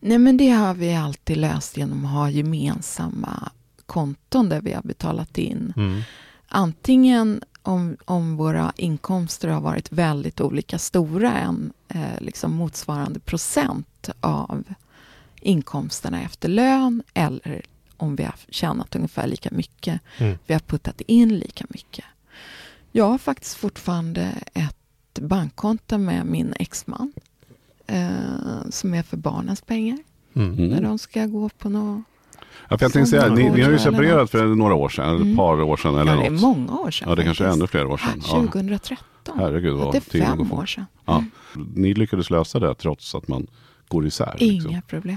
[0.00, 3.50] Nej men det har vi alltid löst genom att ha gemensamma
[3.86, 5.72] konton där vi har betalat in.
[5.76, 6.02] Mm.
[6.48, 14.10] Antingen om, om våra inkomster har varit väldigt olika stora, en eh, liksom motsvarande procent
[14.20, 14.64] av
[15.40, 17.62] inkomsterna efter lön eller
[17.96, 20.00] om vi har tjänat ungefär lika mycket.
[20.18, 20.38] Mm.
[20.46, 22.04] Vi har puttat in lika mycket.
[22.92, 27.12] Jag har faktiskt fortfarande ett bankkonto med min exman
[27.86, 29.98] eh, som är för barnens pengar.
[30.34, 30.68] Mm.
[30.68, 32.04] När de ska gå på något...
[32.68, 35.16] Ja, för jag tänkte säga, ni, ni har ju separerat för några år sedan, eller
[35.16, 35.36] ett Mm.
[35.36, 36.40] par år sedan eller Ja, det är något.
[36.40, 37.08] många år sedan.
[37.08, 38.10] Ja, det kanske är ännu fler år sedan.
[38.16, 38.40] Ja, Ja.
[38.40, 39.38] 2013.
[39.38, 40.86] Herregud vad det är fem år sedan.
[41.06, 41.24] Ja.
[41.74, 43.46] Ni lyckades lösa det trots att man
[43.88, 44.34] går isär.
[44.38, 44.70] liksom.
[44.70, 45.16] Inga problem.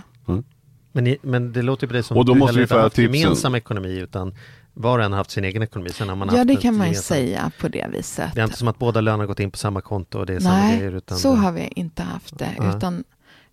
[0.95, 2.95] Men, ni, men det låter på dig som Och då du måste inte få haft
[2.95, 3.13] tipsen.
[3.21, 4.35] gemensam ekonomi utan
[4.73, 5.89] var och en har haft sin egen ekonomi.
[5.89, 8.31] Sen har man Ja, haft det kan man ju säga på det viset.
[8.35, 10.33] Det är inte som att båda lönerna har gått in på samma konto och det
[10.33, 10.91] är samma Nej, grejer.
[10.95, 12.49] Utan så det, har vi inte haft det.
[12.57, 12.77] Ja.
[12.77, 13.03] Utan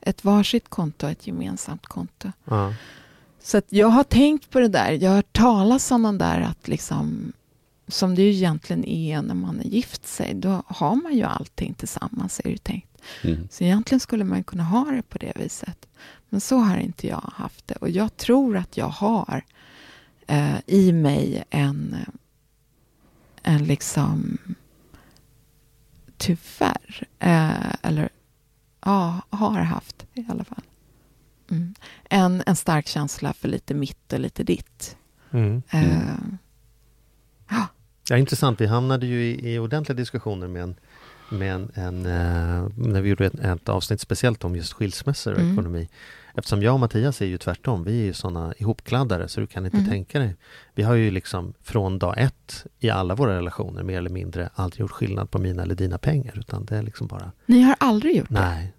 [0.01, 2.29] ett varsitt konto och ett gemensamt konto.
[2.45, 2.73] ja.
[3.43, 4.93] Så jag har tänkt på det där.
[4.93, 7.33] Jag har hört talas om den där att liksom
[7.89, 10.35] som det ju egentligen är när man är gift sig.
[10.35, 13.03] Då har man ju allting tillsammans är det tänkt.
[13.23, 13.49] Mm.
[13.51, 15.87] Så egentligen skulle man kunna ha det på det viset.
[16.29, 17.75] Men så har inte jag haft det.
[17.75, 19.45] Och jag tror att jag har
[20.27, 21.97] eh, i mig en,
[23.43, 24.39] en liksom
[26.17, 28.09] tyvärr, eh, eller
[28.85, 30.63] ja, har haft i alla fall.
[31.51, 31.75] Mm.
[32.11, 34.97] En, en stark känsla för lite mitt och lite ditt.
[35.31, 35.63] Mm.
[35.71, 35.99] Eh,
[38.09, 38.61] Ja, intressant.
[38.61, 40.75] Vi hamnade ju i, i ordentliga diskussioner med en,
[41.31, 45.41] med en, en eh, när vi gjorde ett, ett avsnitt speciellt om just skilsmässor och
[45.41, 45.53] Mm.
[45.53, 45.89] ekonomi.
[46.35, 47.85] Eftersom jag och Mattias är ju tvärtom.
[47.85, 49.89] Vi är ju sådana ihopkladdare så du kan inte Mm.
[49.91, 50.37] tänka dig.
[50.75, 54.81] Vi har ju liksom från dag ett i alla våra relationer mer eller mindre aldrig
[54.81, 56.39] gjort skillnad på mina eller dina pengar.
[56.39, 58.35] Utan det är liksom bara, ni har aldrig gjort det?
[58.41, 58.73] nej.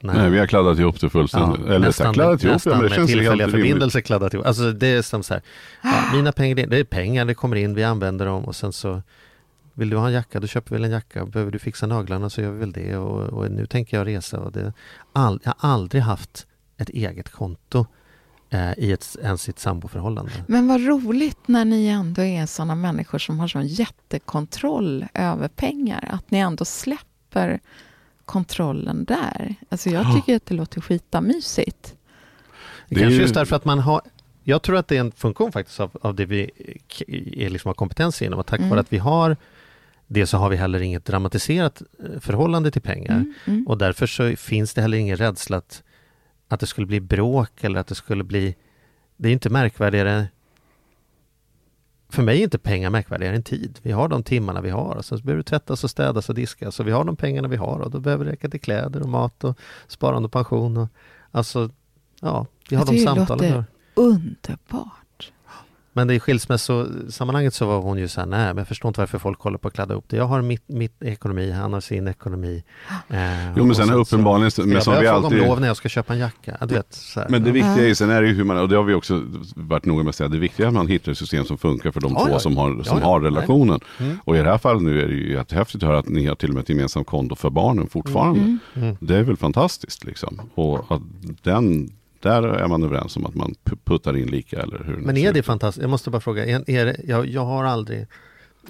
[0.00, 1.66] Nej, vi har kladdat ihop det fullständigt.
[1.66, 3.62] Eller nästan, kladdat ihop det, nästan men det med känns helt tillfälliga rimligt.
[3.62, 4.46] förbindelser kladdat ihop.
[4.46, 5.42] Alltså det är som så här,
[5.82, 9.02] ja, mina pengar, det, är pengar, det kommer in, vi använder dem och sen så
[9.74, 11.26] vill du ha en jacka, då köper vi väl en jacka.
[11.26, 12.96] Behöver du fixa naglarna så gör vi väl det.
[12.96, 14.40] Och, och nu tänker jag resa.
[14.40, 14.72] Och det,
[15.12, 17.86] all, jag har aldrig haft ett eget konto
[18.50, 20.32] eh, i ett, ens i ett samboförhållande.
[20.46, 26.08] Men vad roligt när ni ändå är sådana människor som har sån jättekontroll över pengar.
[26.12, 27.60] Att ni ändå släpper
[28.26, 29.54] kontrollen där.
[29.68, 31.96] Alltså jag tycker att det låter skitamysigt.
[32.88, 34.00] Det Det är kanske ju- just därför att man har
[34.48, 36.50] jag tror att det är en funktion faktiskt av, av det vi
[37.36, 38.38] är liksom har kompetens inom.
[38.38, 38.70] Och tack Mm.
[38.70, 39.36] vare att vi har
[40.06, 43.14] det så har vi heller inget dramatiserat eh, förhållande till pengar.
[43.14, 43.66] Mm, mm.
[43.66, 45.82] Och därför så finns det heller ingen rädsla att,
[46.48, 48.54] att det skulle bli bråk eller att det skulle bli...
[49.16, 50.28] Det är inte märkvärdigare...
[52.08, 53.78] För mig är inte pengar märkvärdigare än tid.
[53.82, 56.80] Vi har de timmarna vi har och sen behöver det tvättas och städas och diskas.
[56.80, 59.08] Och vi har de pengarna vi har och då behöver det räcka till kläder och
[59.08, 60.76] mat och sparande och pension.
[60.76, 60.88] Och,
[61.30, 61.70] alltså,
[62.20, 63.64] ja, vi har de det samtalen vi låter-.
[63.94, 65.05] Underbart.
[65.96, 69.18] Men i skilsmässosammanhanget så var hon ju så här, nej men jag förstår inte varför
[69.18, 70.16] folk håller på att kladda ihop det.
[70.16, 72.64] Jag har mitt, mitt ekonomi, han har sin ekonomi.
[73.10, 75.40] Eh, Jo men sen så- uppenbarligen, så- men jag som vi alltid...
[75.42, 76.56] om lov när jag ska köpa en jacka.
[76.60, 77.28] Ja, Du vet, så här.
[77.28, 79.22] Men det viktiga är sen är det ju hur man, och det har vi också
[79.56, 81.90] varit noga med att säga, det viktiga är att man hittar ett system som funkar
[81.90, 82.38] för de Ja, två ja.
[82.38, 83.04] som har, som ja.
[83.04, 83.80] har relationen.
[83.98, 84.18] Mm.
[84.24, 86.34] Och i det här fallet nu är det ju jättehäftigt att höra att ni har
[86.34, 88.40] till och med ett gemensamt konto för barnen fortfarande.
[88.40, 88.58] Mm.
[88.74, 88.96] Mm.
[89.00, 90.40] Det är väl fantastiskt liksom.
[90.54, 91.02] Och att
[91.42, 91.90] den,
[92.26, 95.32] där är man överens om att man pu- puttar in lika eller hur Men är
[95.32, 95.82] det fantastiskt?
[95.82, 98.06] Jag måste bara fråga, är, är det, jag, jag har aldrig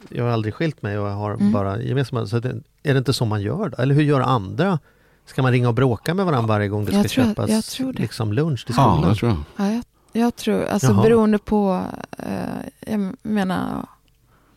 [0.09, 1.53] jag har aldrig skilt mig och jag har Mm.
[1.53, 2.49] bara gemensamma, så det,
[2.83, 3.83] är det inte så man gör då?
[3.83, 4.79] Eller hur gör andra?
[5.27, 7.65] Ska man ringa och bråka med varandra varje gång det ska Jag tror- köpas jag
[7.65, 8.03] tror det.
[8.03, 9.11] liksom lunch till Ja, skolan?
[9.11, 9.67] det tror jag.
[9.67, 9.85] Ja, jag,
[10.25, 11.03] jag tror, alltså Jaha.
[11.03, 11.83] beroende på,
[12.19, 13.87] eh, jag menar,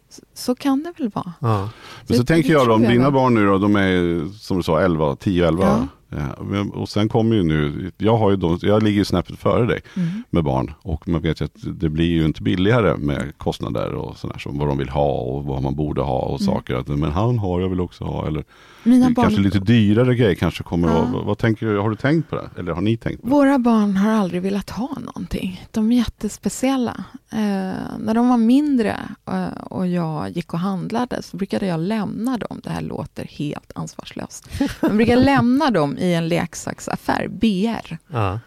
[0.10, 1.34] så, så kan det väl vara.
[1.40, 1.70] Ja.
[2.08, 3.14] Men så Det- tänker jag då, om jag dina väl.
[3.14, 5.64] barn nu då, de är som du sa 11, 10, 11.
[5.66, 5.88] Ja.
[6.10, 9.40] Ja, men- och sen kommer ju nu, jag har ju då, jag ligger ju snäppet
[9.40, 10.24] före dig Mm.
[10.30, 10.74] med barn.
[10.82, 14.58] Och man vet ju att det blir ju inte billigare med kostnader och sådär som
[14.58, 16.54] vad de vill ha och vad man borde ha och Mm.
[16.54, 16.76] saker.
[16.76, 18.28] Att, men han har, jag vill också ha.
[18.28, 18.44] Eller
[18.84, 20.98] Mina barn, kanske lite dyrare grejer kanske kommer Ja.
[20.98, 22.50] att, vad, vad tänker du, har du tänkt på det?
[22.60, 23.34] Eller har ni tänkt på det?
[23.34, 25.66] Våra barn har aldrig velat ha någonting.
[25.72, 27.04] De är jättespeciella.
[27.32, 32.38] Eh, när de var mindre eh, och jag gick och handlade så brukade jag lämna
[32.38, 32.60] dem.
[32.64, 34.50] Det här låter helt ansvarslöst.
[34.82, 37.98] Jag brukade lämna dem i en leksaksaffär, BR.
[38.08, 38.40] Ja.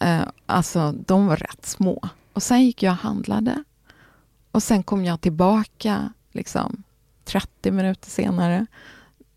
[0.00, 2.08] Eh, alltså, de var rätt små.
[2.32, 3.64] Och sen gick jag och handlade.
[4.52, 6.82] Och sen kom jag tillbaka liksom
[7.24, 8.66] 30 minuter senare.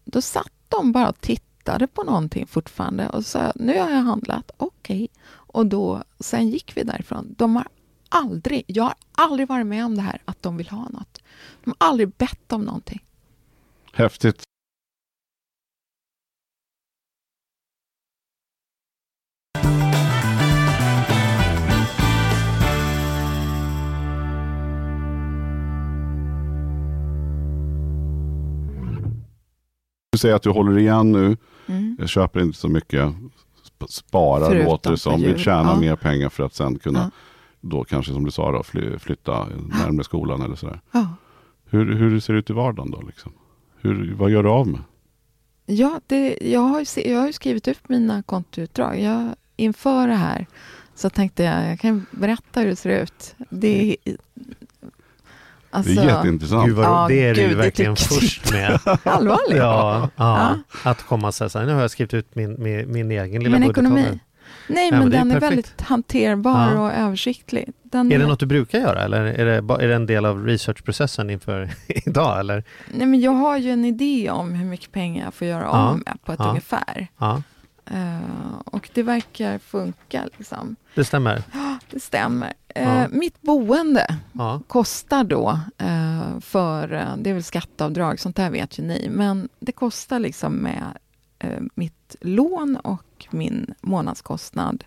[0.06, 4.52] Då satt de bara och tittade på någonting fortfarande och sa nu har jag handlat,
[4.58, 5.08] okej.
[5.32, 7.36] Och då, sen gick vi därifrån.
[7.38, 7.68] De har
[8.10, 11.22] aldrig, jag har aldrig varit med om det här att de vill ha något.
[11.63, 13.06] De har aldrig bett om någonting.
[13.93, 14.43] Häftigt.
[30.12, 31.38] Du säger att du håller igen nu.
[31.67, 31.95] Mm.
[32.00, 33.00] Jag köper inte så mycket.
[33.80, 35.22] Sp- Sparar Förutom låter det som.
[35.22, 35.80] Vill tjäna Ja.
[35.80, 37.10] mer pengar för att sen kunna, Ja.
[37.62, 39.48] Då kanske som du sa, då, fly, flytta
[39.84, 40.80] närmare skolan eller sådär.
[40.91, 41.08] Ja.
[41.65, 43.02] Hur, hur ser det ut i vardagen då?
[43.02, 43.32] Liksom?
[43.82, 44.82] Hur, vad gör du av med?
[45.65, 49.00] Ja, det, jag, har jag har skrivit upp mina kontoutdrag.
[49.02, 50.48] Jag, inför det här
[50.95, 53.36] så tänkte jag, jag kan berätta hur det ser ut.
[53.50, 54.15] Det är...
[55.72, 56.65] Alltså, det är jätteintressant.
[56.67, 58.80] Gud vad, Ja, det är du gud, det verkligen först med.
[59.04, 59.58] allvarligt.
[59.58, 60.89] Ja, ja, Ja.
[60.91, 63.43] att komma och säga så här, nu har jag skrivit ut min, min, min egen
[63.43, 63.78] lilla Men budget.
[63.78, 64.19] ekonomi?
[64.68, 65.52] Nej, men men är den är perfekt.
[65.52, 66.80] väldigt hanterbar Ja.
[66.82, 67.72] och översiktlig.
[67.84, 70.46] Den Är det något du brukar göra eller är det, är det en del av
[70.46, 72.40] researchprocessen inför idag?
[72.40, 72.64] Eller?
[72.94, 75.70] Nej, men jag har ju en idé om hur mycket pengar jag får göra Ja.
[75.70, 76.50] av med på ett Ja.
[76.50, 77.08] ungefär.
[77.18, 77.42] Ja,
[77.94, 80.24] Eh, och det verkar funka.
[80.38, 80.76] Liksom.
[80.96, 81.44] det stämmer.
[81.92, 82.54] Det stämmer.
[82.76, 83.08] Ja.
[83.12, 84.62] Mitt boende Ja.
[84.68, 89.72] kostar då eh, för, det är väl skatteavdrag, sånt där vet ju ni, men det
[89.72, 90.84] kostar liksom med
[91.75, 94.84] mitt lån och min månadskostnad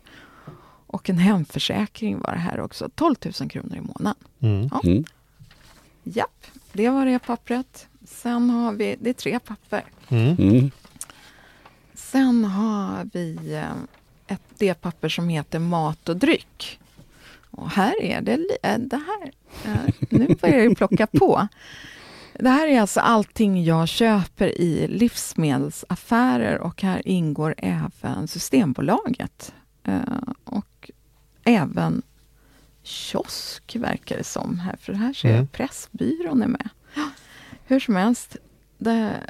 [0.86, 4.24] och en hemförsäkring var det här också, 12 000 kronor i månaden.
[4.40, 4.68] Mm.
[4.72, 4.80] Ja.
[4.84, 5.04] Mm.
[6.02, 7.86] Japp, det var det pappret.
[8.06, 9.84] Sen har vi, det är tre papper.
[10.08, 10.36] Mm.
[10.38, 10.70] Mm.
[11.94, 13.72] Sen har vi eh,
[14.26, 16.78] ett D-papper som heter mat och dryck.
[17.50, 19.32] Och här är det, äh, det här,
[19.64, 21.48] eh, nu börjar det plocka på.
[22.34, 29.54] Det här är alltså allting jag köper i livsmedelsaffärer och här ingår även Systembolaget.
[29.84, 30.00] Eh,
[30.44, 30.90] och
[31.44, 32.02] även
[32.82, 35.46] kiosk verkar det som här, för här ser jag Mm.
[35.46, 36.68] Pressbyrån är med.
[37.66, 38.36] Hur som helst,
[38.78, 39.20] det,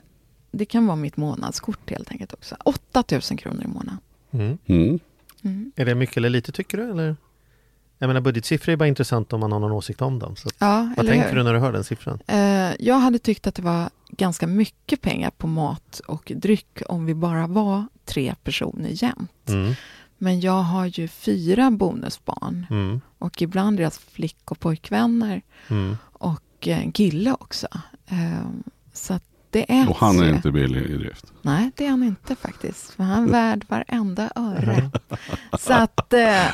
[0.50, 2.56] det kan vara mitt månadskort helt enkelt också.
[2.64, 3.98] 8000 kronor i månaden.
[4.30, 4.58] Mm.
[4.66, 4.98] Mm.
[5.42, 5.72] Mm.
[5.76, 6.90] Är det mycket eller lite tycker du?
[6.90, 7.16] Eller?
[8.02, 10.36] Jag menar budgetsiffror är bara intressant om man har någon åsikt om dem.
[10.36, 11.36] Så Ja, vad tänker hur?
[11.36, 12.18] du när du hör den siffran?
[12.26, 17.06] Eh, jag hade tyckt att det var ganska mycket pengar på mat och dryck om
[17.06, 19.48] vi bara var tre personer jämt.
[19.48, 19.74] Mm.
[20.18, 23.00] Men jag har ju fyra bonusbarn Mm.
[23.18, 25.96] och ibland deras flick och pojkvänner Mm.
[26.12, 27.68] och en kille också.
[28.06, 28.48] Eh,
[28.92, 29.14] så
[29.52, 31.32] det är Och han är inte billig i drift.
[31.42, 32.90] Nej, det är han inte faktiskt.
[32.90, 34.90] För han är värd varenda öre.
[35.58, 36.46] Så att eh,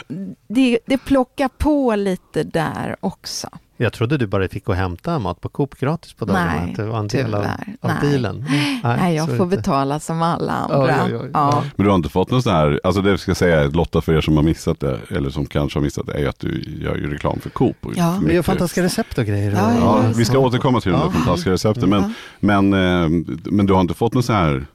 [0.48, 3.48] det, det plockar på lite där också.
[3.80, 6.52] Jag trodde du bara fick gå och hämta mat på Coop gratis på dagarna.
[6.64, 7.42] Nej, det var en del av,
[7.80, 8.10] av Nej.
[8.10, 8.44] dealen.
[8.82, 9.56] Nej, jag så är får inte.
[9.56, 11.04] betala som alla andra.
[11.06, 11.30] Oj, oj, oj.
[11.34, 11.64] Ja.
[11.76, 14.12] Men du har inte fått någon sån här, alltså det ska jag säga Lotta för
[14.14, 16.78] er som har missat det, eller som kanske har missat det, är ju att du
[16.80, 17.86] gör ju reklam för Coop.
[17.86, 18.20] Och Ja.
[18.26, 19.52] Vi gör fantastiska recept och grejer.
[19.52, 21.10] Ja, ja, vi ska återkomma till de där Ja.
[21.12, 21.90] fantastiska recepten.
[21.90, 22.10] Men, Ja.
[22.40, 23.08] men, eh,
[23.44, 24.66] men du har inte fått någon sån här,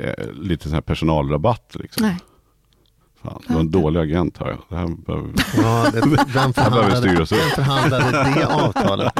[0.00, 2.06] eh, lite sån här personalrabatt liksom?
[2.06, 2.16] Nej.
[3.24, 4.56] Fan, du var en dålig agent här.
[4.68, 5.30] Det här behöver...
[5.56, 6.00] Ja, det,
[6.32, 7.38] behöver förhandlade, styras upp.
[7.38, 9.12] vem förhandlade det avtalet?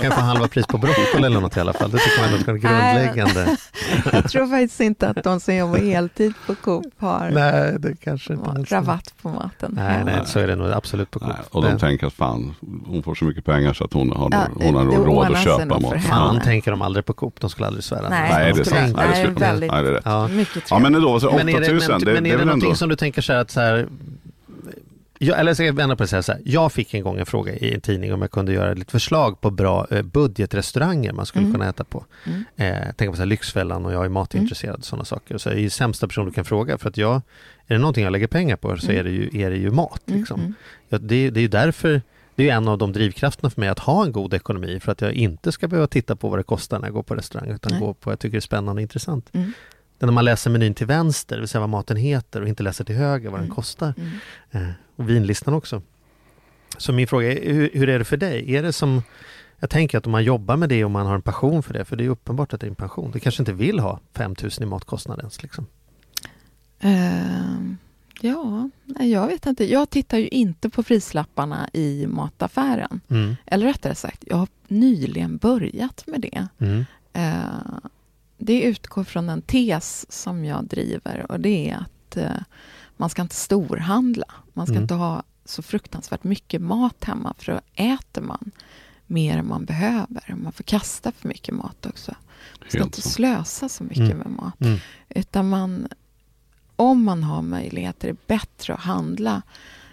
[0.00, 1.90] Kan få halva pris på broccoli eller något i alla fall.
[1.90, 2.58] Det tycker man ska vara
[2.94, 3.56] grundläggande.
[4.12, 8.32] Jag tror faktiskt inte att de som jobbar heltid på Coop har Nej, det kanske
[8.32, 8.64] inte är.
[8.64, 9.72] rabatt på maten.
[9.76, 11.28] Nej, nej, så är det nog absolut på Coop.
[11.28, 12.54] Nej, och de Det- tänker att fan,
[12.86, 15.44] hon får så mycket pengar så att hon har, Ja, hon har det råd att
[15.44, 16.02] köpa mat.
[16.04, 18.08] Fan tänker de aldrig på Coop, de skulle aldrig svära.
[18.08, 18.96] Nej, Nej, det är De sant.
[18.96, 20.02] Nej, det skulle- väldigt, Nej, det är rätt.
[20.04, 20.28] Ja.
[20.28, 20.70] mycket trevligt.
[20.70, 22.36] Ja men ändå, så Men är det, 8000, men, det, men det är det är
[22.38, 22.76] väl någonting ändå...
[22.76, 23.88] som du tänker så här att så här,
[25.22, 27.52] jag, eller ska jag vända på det så här, jag fick en gång en fråga
[27.54, 31.42] i en tidning om jag kunde göra lite förslag på bra eh, budgetrestauranger man skulle
[31.44, 31.52] Mm.
[31.52, 32.04] kunna äta på.
[32.26, 32.44] Mm.
[32.56, 35.38] Eh, tänk på så här, Lyxfällan och jag är matintresserad och sådana saker.
[35.38, 37.14] Så jag är ju sämsta person du kan fråga för att jag,
[37.66, 39.00] är det någonting jag lägger pengar på så Mm.
[39.00, 40.02] är det ju, är det ju mat.
[40.08, 40.40] Mm, Liksom.
[40.40, 40.54] mm.
[40.88, 42.02] Ja, det, det är ju därför,
[42.34, 45.00] det är en av de drivkrafterna för mig att ha en god ekonomi för att
[45.00, 47.72] jag inte ska behöva titta på vad det kostar när jag går på restaurang utan
[47.72, 47.80] Nej.
[47.80, 49.28] gå på vad jag tycker är spännande och intressant.
[49.32, 49.52] Mm.
[50.00, 52.84] När man läser menyn till vänster, det vill säga vad maten heter och inte läser
[52.84, 53.54] till höger vad den Mm.
[53.54, 53.94] kostar.
[53.98, 54.10] Mm.
[54.50, 55.82] Eh, och vinlistan också.
[56.78, 58.54] Så min fråga är, hur, hur är det för dig?
[58.54, 59.02] Är det som,
[59.58, 61.84] jag tänker att om man jobbar med det och man har en passion för det,
[61.84, 63.10] för det är uppenbart att det är en passion.
[63.10, 65.42] Du kanske inte vill ha 5000 i matkostnad ens.
[65.42, 65.66] Liksom.
[66.80, 67.76] Ehm,
[68.20, 69.72] ja, nej, jag vet inte.
[69.72, 73.00] Jag tittar ju inte på prislapparna i mataffären.
[73.08, 73.36] Mm.
[73.46, 76.46] Eller rättare sagt, jag har nyligen börjat med det.
[76.58, 76.84] Mm.
[77.12, 77.44] Eh,
[78.40, 82.42] det utgår från en tes som jag driver och det är att eh,
[82.96, 84.26] man ska inte storhandla.
[84.52, 84.82] Man ska Mm.
[84.82, 88.50] inte ha så fruktansvärt mycket mat hemma för då äter man
[89.06, 90.34] mer än man behöver.
[90.42, 92.14] Man får kasta för mycket mat också.
[92.60, 93.08] Man ska Helt inte så.
[93.08, 94.18] slösa så mycket Mm.
[94.18, 94.60] med mat.
[94.60, 94.78] Mm.
[95.08, 95.88] Utan man,
[96.76, 99.42] om man har möjligheter är det bättre att handla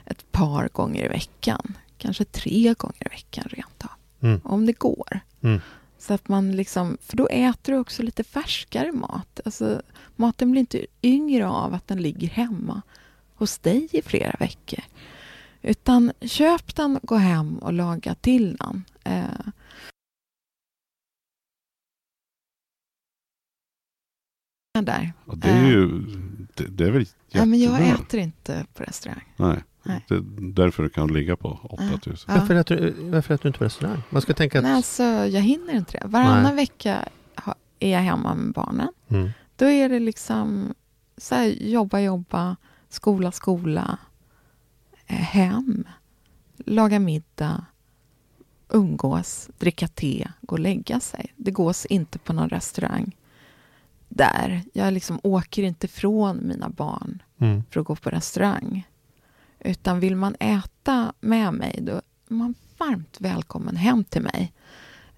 [0.05, 1.77] ett par gånger i veckan.
[1.97, 3.89] Kanske tre gånger i veckan rent av.
[4.21, 4.41] Mm.
[4.43, 5.19] Om det går.
[6.07, 9.39] Så att man liksom, för då äter du också lite färskare mat.
[9.45, 9.81] Alltså,
[10.15, 12.81] maten blir inte yngre av att den ligger hemma
[13.35, 14.83] hos dig i flera veckor.
[15.61, 18.83] Utan köp den, gå hem och laga till den.
[19.03, 19.47] Eh,
[24.81, 25.13] där.
[25.25, 25.87] Och det är ju,
[26.53, 27.39] det, det är väl jättebra.
[27.39, 29.33] Ja, men jag äter inte på restaurang.
[29.37, 30.05] Nej, Nej.
[30.07, 30.23] Det är
[30.53, 31.59] därför det kan ligga på
[31.93, 32.15] 8000.
[32.27, 32.39] Ja.
[32.39, 34.01] Varför, äter du, varför äter du inte på restaurang?
[34.09, 34.63] Man ska tänka att...
[34.63, 36.07] Nej, alltså, jag hinner inte det.
[36.07, 36.55] Varannan Nej.
[36.55, 37.09] vecka
[37.79, 38.89] är jag hemma med barnen.
[39.07, 39.29] Mm.
[39.55, 40.73] Då är det liksom
[41.17, 42.55] så här, jobba, jobba,
[42.89, 43.97] skola, skola,
[45.07, 45.83] eh, hem,
[46.57, 47.65] laga middag,
[48.69, 51.33] umgås, dricka te, gå och lägga sig.
[51.35, 53.15] Det gås inte på någon restaurang
[54.09, 54.61] där.
[54.73, 57.63] Jag liksom åker inte från mina barn Mm.
[57.71, 58.87] för att gå på restaurang.
[59.67, 64.53] Utan vill man äta med mig, då är man varmt välkommen hem till mig.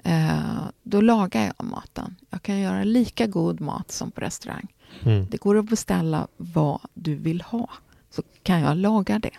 [0.04, 2.16] Eh, då lagar jag maten.
[2.30, 4.68] Jag kan göra lika god mat som på restaurang.
[5.04, 5.28] Mm.
[5.32, 7.70] Det går att beställa vad du vill ha.
[8.10, 9.38] Så kan jag laga det.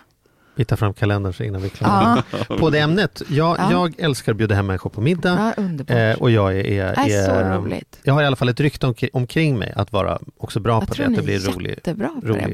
[0.54, 2.22] Vi tar fram kalendern så innan vi är klara.
[2.48, 3.70] Ja, På det ämnet, jag, Ja.
[3.72, 5.52] jag älskar att bjuda hem människor på middag.
[5.86, 5.94] ja.
[5.96, 7.98] Eh, och jag är, är, det är så är roligt.
[8.02, 10.88] jag har i alla fall ett rykte omkring, omkring mig att vara också bra Jag
[10.88, 11.78] på det, att det blir är rolig.
[11.84, 11.92] det.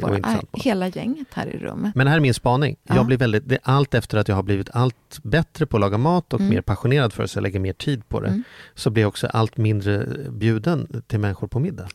[0.03, 1.95] och intressant hela gänget här i rummet.
[1.95, 2.77] Men här är min spaning.
[2.83, 2.95] Ja.
[2.97, 5.99] Jag blir väldigt, det allt efter att jag har blivit allt bättre på att laga
[5.99, 6.51] mat och Mm.
[6.55, 8.29] mer passionerad för det, så jag lägger mer tid på det.
[8.29, 8.43] Mm.
[8.75, 11.89] Så blir jag också allt mindre bjuden till människor på middag.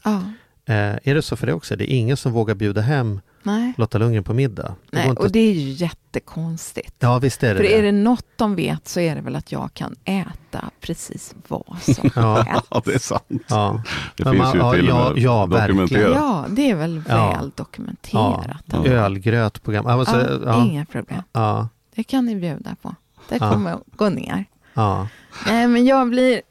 [0.66, 1.76] Eh, är det så för dig också?
[1.76, 3.74] Det är ingen som vågar bjuda hem nej.
[3.78, 4.76] Lotta Lundgren på middag?
[4.92, 5.10] Det nej.
[5.12, 6.96] Och det är ju jättekonstigt.
[7.00, 7.78] Ja, visst är det För det.
[7.78, 11.78] är det något de vet så är det väl att jag kan äta precis vad
[11.82, 12.42] som Ja.
[12.42, 12.66] helst.
[12.72, 13.44] Ja, det är sant.
[13.48, 13.84] Ja.
[14.18, 16.16] Det Men finns man- ju ja, till och ja, med ja, dokumenterat.
[16.16, 17.28] Ja, det är väl Ja.
[17.32, 17.50] väl Ja.
[17.56, 18.48] dokumenterat.
[18.66, 18.86] Ja.
[18.86, 19.94] Ölgröt på gamla...
[19.94, 20.66] Alltså, ja, ja.
[20.66, 21.24] Inga problem.
[21.34, 21.68] Ja.
[21.96, 22.96] Det kan ni bjuda på.
[23.30, 23.52] Det Ja.
[23.54, 24.46] kommer att gå ner.
[24.74, 25.08] Ja.
[25.48, 26.42] Nej, men jag blir...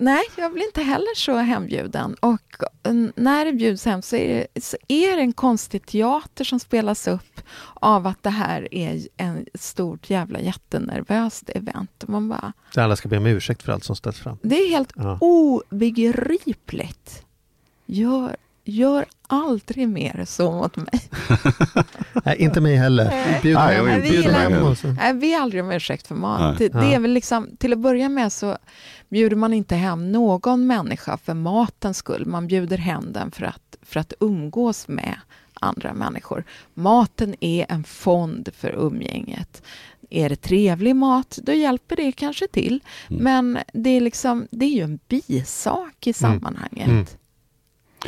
[0.00, 2.14] Nej, jag blir inte heller så hembjuden.
[2.20, 6.44] Och eh, när det bjuds hem så är det, så är det en konstig teater
[6.44, 7.40] som spelas upp
[7.74, 12.04] av att det här är en stort jävla jättenervöst event.
[12.08, 14.38] Man bara, Där alla ska be om ursäkt för allt som ställs fram.
[14.42, 15.18] det är helt Ja.
[15.20, 17.24] obegripligt.
[17.86, 18.36] Gör,
[18.68, 21.00] gör aldrig mer så mot mig.
[22.24, 23.40] Nej, inte mig heller.
[23.42, 24.88] Bjud Nej, mig och så.
[24.88, 26.58] Nej, vi aldrig om ursäkt för mat.
[26.58, 28.58] Det, det är väl liksom, till att börja med så
[29.08, 32.26] bjuder man inte hem någon människa för matens skull.
[32.26, 35.14] Man bjuder hem den för att, för att umgås med
[35.54, 36.44] andra människor.
[36.74, 39.62] Maten är en fond för umgänget.
[40.10, 42.80] Är det trevlig mat, då hjälper det kanske till.
[43.10, 43.22] Mm.
[43.22, 46.88] Men det är, liksom, det är ju en bisak i sammanhanget.
[46.88, 47.06] Mm.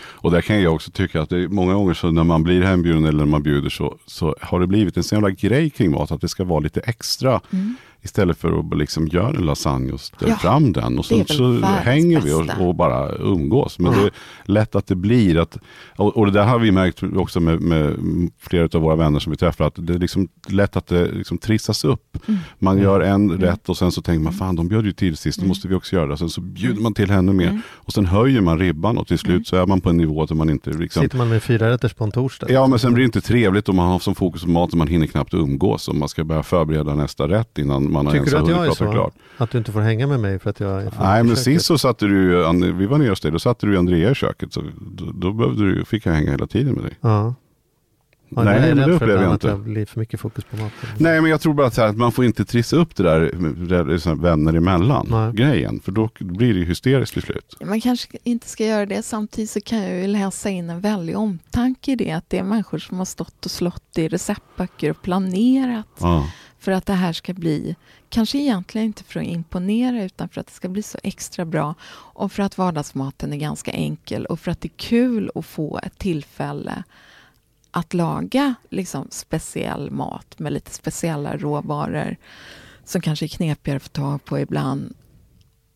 [0.03, 2.63] Och där kan jag också tycka att det är många gånger så när man blir
[2.63, 5.91] hembjuden eller när man bjuder så, så har det blivit en sån jävla grej kring
[5.91, 7.41] mat att det ska vara lite extra.
[7.51, 7.77] Mm.
[8.03, 10.99] Istället för att liksom göra en lasagne och ställa Ja, fram den.
[10.99, 13.79] Och sen så hänger vi och, och bara umgås.
[13.79, 13.99] Men Ja.
[13.99, 14.13] det är
[14.45, 15.59] lätt att det blir att,
[15.97, 17.97] och, och det där har vi märkt också med, med
[18.39, 21.39] flera av våra vänner som vi träffar, att det är liksom lätt att det liksom
[21.39, 22.29] trissas upp.
[22.29, 22.41] Mm.
[22.59, 25.41] Man gör en rätt och sen så tänker man, fan de bjöd ju till sist,
[25.41, 26.17] då måste vi också göra det.
[26.17, 27.49] Sen så bjuder man till ännu mer.
[27.49, 27.61] Mm.
[27.69, 30.35] Och sen höjer man ribban och till slut så är man på en nivå där
[30.35, 32.47] man inte liksom Sitter man med fyra rätters på en torsdag?
[32.51, 34.89] Ja men sen blir det inte trevligt om man har som fokus på maten, man
[34.89, 38.31] hinner knappt umgås och man ska börja förbereda nästa rätt innan man har Tycker ens
[38.31, 38.93] du att jag hunnit är prata så?
[38.93, 39.15] klart.
[39.37, 41.65] Att du inte får hänga med mig för att jag är för Nej men sist
[41.67, 42.29] så satte du
[42.73, 44.53] vi var nere hos dig, då satte du Andrea i köket.
[44.53, 46.99] Så då, då behövde du, fick jag hänga hela tiden med dig.
[47.01, 47.35] Ja.
[48.29, 49.47] ja Nej, jag är men det upplever jag inte.
[49.47, 50.89] att jag blir för mycket fokus på maten.
[50.99, 53.03] Nej men jag tror bara att, så här, att man får inte trissa upp det
[53.03, 55.33] där, det där vänner emellan Nej.
[55.33, 55.81] grejen.
[55.81, 57.57] För då blir det hysteriskt till slut.
[57.65, 59.03] Man kanske inte ska göra det.
[59.03, 62.11] Samtidigt så kan jag ju läsa in en väldig omtanke i det.
[62.13, 66.27] Att det är människor som har stått och slått i receptböcker och planerat Ja
[66.61, 67.77] för att det här ska bli,
[68.09, 71.75] kanske egentligen inte för att imponera utan för att det ska bli så extra bra
[71.93, 75.81] och för att vardagsmaten är ganska enkel och för att det är kul att få
[75.83, 76.83] ett tillfälle
[77.71, 82.17] att laga liksom speciell mat med lite speciella råvaror
[82.85, 84.95] som kanske är knepigare att få tag på ibland.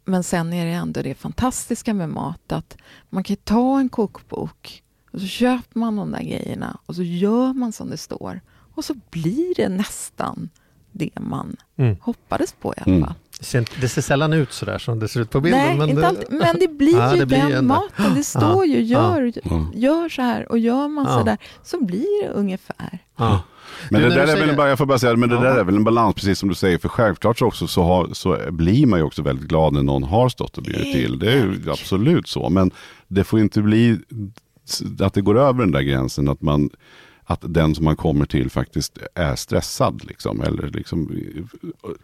[0.04, 2.76] Men sen är det ändå det fantastiska med mat att
[3.10, 4.82] man kan ta en kokbok
[5.12, 8.40] och så köper man de där grejerna och så gör man som det står
[8.74, 10.50] och så blir det nästan
[10.94, 11.96] det man Mm.
[12.00, 13.04] hoppades på i alla Mm.
[13.06, 13.14] fall.
[13.38, 15.60] Det ser, inte- det ser sällan ut sådär som det ser ut på bilden.
[15.60, 18.14] Nej, men inte det, alltid, men det blir Ja, ju det blir den ändå- maten.
[18.14, 19.32] Det står ju, gör,
[19.74, 22.98] gör så här och gör man så där så blir det ungefär.
[23.90, 25.40] Men det där är väl säger- bara, jag får bara säga, men det Ja.
[25.40, 28.08] där är väl en balans, precis som du säger, för självklart så också så, har,
[28.12, 31.18] så blir man ju också väldigt glad när någon har stått och bjudit till.
[31.18, 32.70] Det är ju absolut så, men
[33.08, 33.98] det får inte bli
[35.00, 36.70] att det går över den där gränsen att man
[37.24, 40.04] att den som man kommer till faktiskt är stressad.
[40.04, 41.10] Liksom, eller liksom,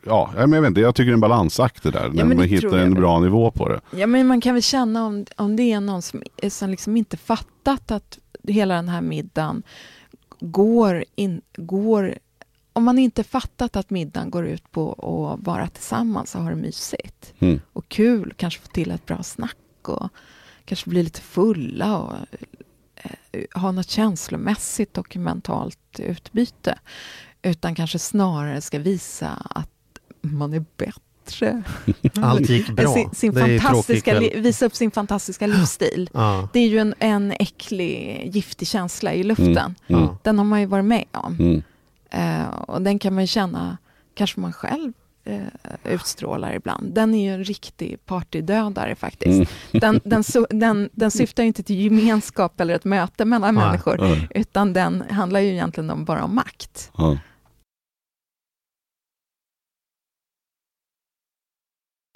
[0.07, 2.47] ja, jag, vet inte, jag tycker det är en balansakt det där, när men man
[2.47, 2.95] hittar en väl.
[3.03, 3.81] bra nivå på det.
[3.91, 7.17] Ja, men man kan väl känna om, om det är någon som, som liksom inte
[7.17, 8.19] fattat att
[8.49, 9.63] hela den här middagen
[10.41, 12.15] går, in, går...
[12.73, 16.57] Om man inte fattat att middagen går ut på att vara tillsammans och ha det
[16.57, 17.61] mysigt Mm.
[17.73, 20.09] och kul, kanske få till ett bra snack och
[20.65, 22.13] kanske bli lite fulla och
[23.55, 26.79] ha något känslomässigt och mentalt utbyte.
[27.43, 29.71] Utan kanske snarare ska visa att
[30.21, 31.63] man är bättre.
[32.23, 32.95] Allt gick bra.
[32.95, 36.11] Sin, sin det är ju fantastiska, visa upp sin fantastiska livsstil.
[36.13, 36.49] Ja.
[36.53, 39.49] Det är ju en, en äcklig, giftig känsla i luften.
[39.49, 39.75] Mm.
[39.87, 40.03] Mm.
[40.03, 40.19] Ja.
[40.23, 41.37] Den har man ju varit med om.
[41.41, 41.63] Mm.
[42.11, 43.79] Eh, och den kan man ju känna,
[44.15, 44.93] kanske man själv
[45.31, 46.95] eh, utstrålar ibland.
[46.95, 49.51] Den är ju en riktig partydödare faktiskt.
[49.73, 49.81] Mm.
[49.81, 50.25] Den, den,
[50.61, 53.65] den, den syftar ju inte till gemenskap eller ett möte mellan Nej.
[53.65, 54.17] människor, Ja.
[54.31, 56.91] utan den handlar ju egentligen om, bara om makt.
[56.97, 57.19] Ja.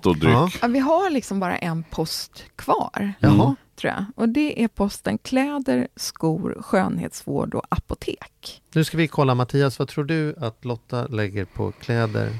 [0.04, 0.34] Och dryck.
[0.34, 0.50] Ja.
[0.62, 3.12] Ja, vi har liksom bara en post kvar.
[3.20, 3.56] Jaha.
[3.76, 4.04] tror jag.
[4.16, 8.62] Och det är posten kläder, skor, skönhetsvård och apotek.
[8.72, 12.30] Nu ska vi kolla Mattias, vad tror du att Lotta lägger på kläder,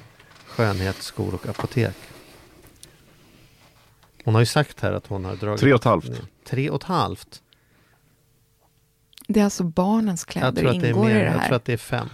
[0.56, 1.96] skönhet, skor och apotek?
[4.24, 5.60] Hon har ju sagt här att hon har dragit...
[5.60, 6.22] Tre och ett halvt.
[6.44, 7.42] Tre och ett halvt.
[9.28, 11.10] Det är alltså barnens Jag kläder tror att det är ingår mer.
[11.10, 11.46] i det Jag här.
[11.46, 12.08] tror att det är fem.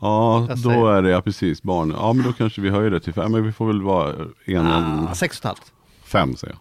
[0.00, 1.90] Ja, Jag då säger- är det ja, precis barn.
[1.96, 3.32] Ja, men då kanske vi höjer det till fem.
[3.32, 5.72] Men vi får väl vara en, Ah, sex och ett halvt.
[6.04, 6.60] fem säger jag.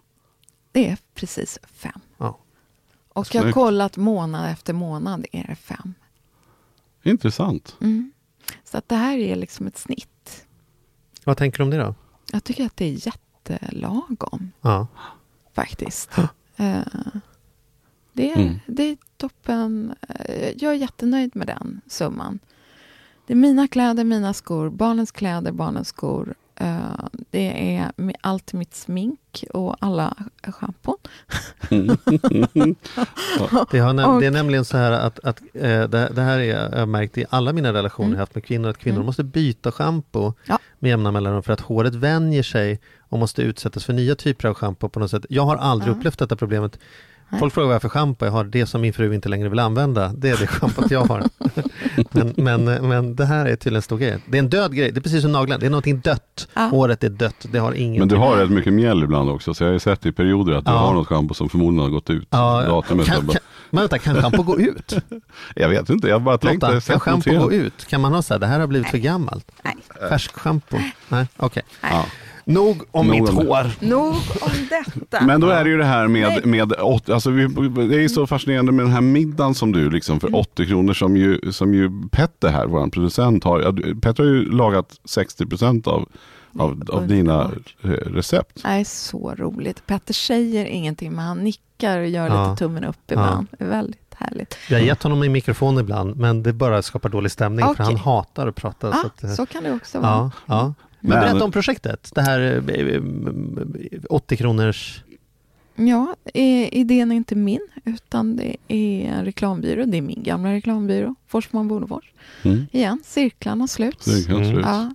[0.72, 2.00] Det är precis fem.
[2.18, 2.40] Ja.
[3.10, 3.54] Och jag har Snyggt.
[3.54, 5.94] kollat månad efter månad är det fem.
[7.04, 7.76] Intressant.
[7.82, 8.12] Mm.
[8.64, 10.08] Så att det här är liksom ett snitt.
[11.26, 11.96] Vad tänker du om det då?
[12.32, 14.88] Jag tycker att det är jättelagom Ja.
[15.54, 16.10] faktiskt.
[16.58, 16.80] Eh,
[18.14, 18.60] det, är, Mm.
[18.68, 19.96] det är toppen.
[20.10, 22.40] Eh, jag är jättenöjd med den summan.
[23.28, 26.36] Det är mina kläder, mina skor, barnens kläder, barnens skor.
[26.64, 27.92] Eh, det är
[28.22, 30.98] allt mitt smink och alla schampon.
[33.72, 36.40] Det, har näm- Och- det är nämligen så här att, att eh, det, det här
[36.40, 38.14] är jag har märkt i alla mina relationer Mm.
[38.16, 39.06] jag haft med kvinnor, att kvinnor Mm.
[39.06, 40.60] måste byta schampo Ja.
[40.80, 44.54] med jämna mellanrum för att håret vänjer sig och måste utsättas för nya typer av
[44.54, 45.26] schampo på något sätt.
[45.30, 45.98] Jag har aldrig Ja.
[45.98, 46.80] upplevt detta problemet.
[47.40, 49.50] Folk frågar vad jag har för schampo jag har, det som min fru inte längre
[49.50, 51.24] vill använda, det är det schampot jag har.
[52.12, 54.18] men, men, men det här är tydligen en stor grej.
[54.26, 56.48] Det är en död grej, det är precis som naglarna, det är någonting dött.
[56.54, 56.62] Ja.
[56.62, 58.00] Håret är dött, det har ingen...
[58.00, 59.54] Men du har rätt mycket mjäll ibland också.
[59.54, 60.78] Så jag har ju sett i perioder att du Ja.
[60.78, 62.28] har något schampo som förmodligen har gått ut.
[62.30, 63.36] Ja, Datumet kan, kan,
[63.70, 64.96] men vänta, kan schampo gå ut?
[65.56, 66.72] Jag vet inte, jag bara tänkte.
[66.72, 67.86] Lotta, kan schampo gå ut?
[67.88, 69.52] Kan man ha så här, det här har blivit för gammalt?
[69.64, 69.76] Nej.
[70.10, 70.78] Färsk schampo?
[71.10, 71.64] Nej, okej.
[71.82, 72.06] Ja.
[72.46, 73.46] Nog om Nog mitt om det.
[73.46, 73.72] hår.
[73.80, 75.26] Nog om detta.
[75.26, 77.48] Men då är det ju det här med, med åt- alltså vi,
[77.88, 80.94] det är ju så fascinerande med den här middagen som du liksom för 80 kronor
[80.94, 83.62] som ju, som ju Petter här, vår producent har.
[83.62, 86.10] ja, du- Petter har ju lagat 60% av,
[86.60, 87.52] av, av dina
[87.84, 88.64] eh, recept.
[88.64, 89.86] Det är så roligt.
[89.88, 92.50] Petter säger ingenting, men han nickar och gör Ja.
[92.50, 93.48] lite tummen upp ibland.
[93.60, 94.58] Det är väldigt härligt.
[94.70, 97.86] Jag har gett honom en mikrofon ibland, men det bara skapar dålig stämning för Okej.
[97.86, 98.92] han hatar att prata.
[98.92, 100.12] så Ja, att, eh, så kan det också vara.
[100.12, 100.74] ja, ja.
[101.06, 102.40] Men Men- berätta om projektet, det här
[102.70, 103.02] eh, eh,
[104.10, 105.04] 80 kronors...
[105.76, 109.86] Ja, eh, idén är inte min, utan det är en reklambyrå.
[109.86, 112.12] Det är min gamla reklambyrå, Forsman Bonefors.
[112.44, 112.66] Mm.
[112.72, 114.06] Igen, cirklarna sluts.
[114.06, 114.52] Det kan Mm.
[114.52, 114.66] slut.
[114.66, 114.94] Ja.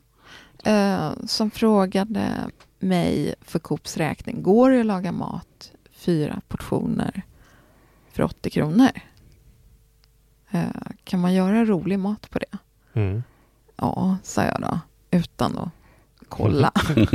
[0.73, 2.31] Eh, som frågade
[2.79, 7.23] mig för Coops räkning, går det att laga mat fyra portioner
[8.13, 8.91] för 80 kronor?
[10.51, 10.63] Eh,
[11.05, 12.59] kan man göra rolig mat på det?
[13.01, 13.23] Mm.
[13.77, 14.81] Ja, sa jag då,
[15.11, 15.69] utan att
[16.29, 16.73] kolla.
[16.97, 17.07] Nej,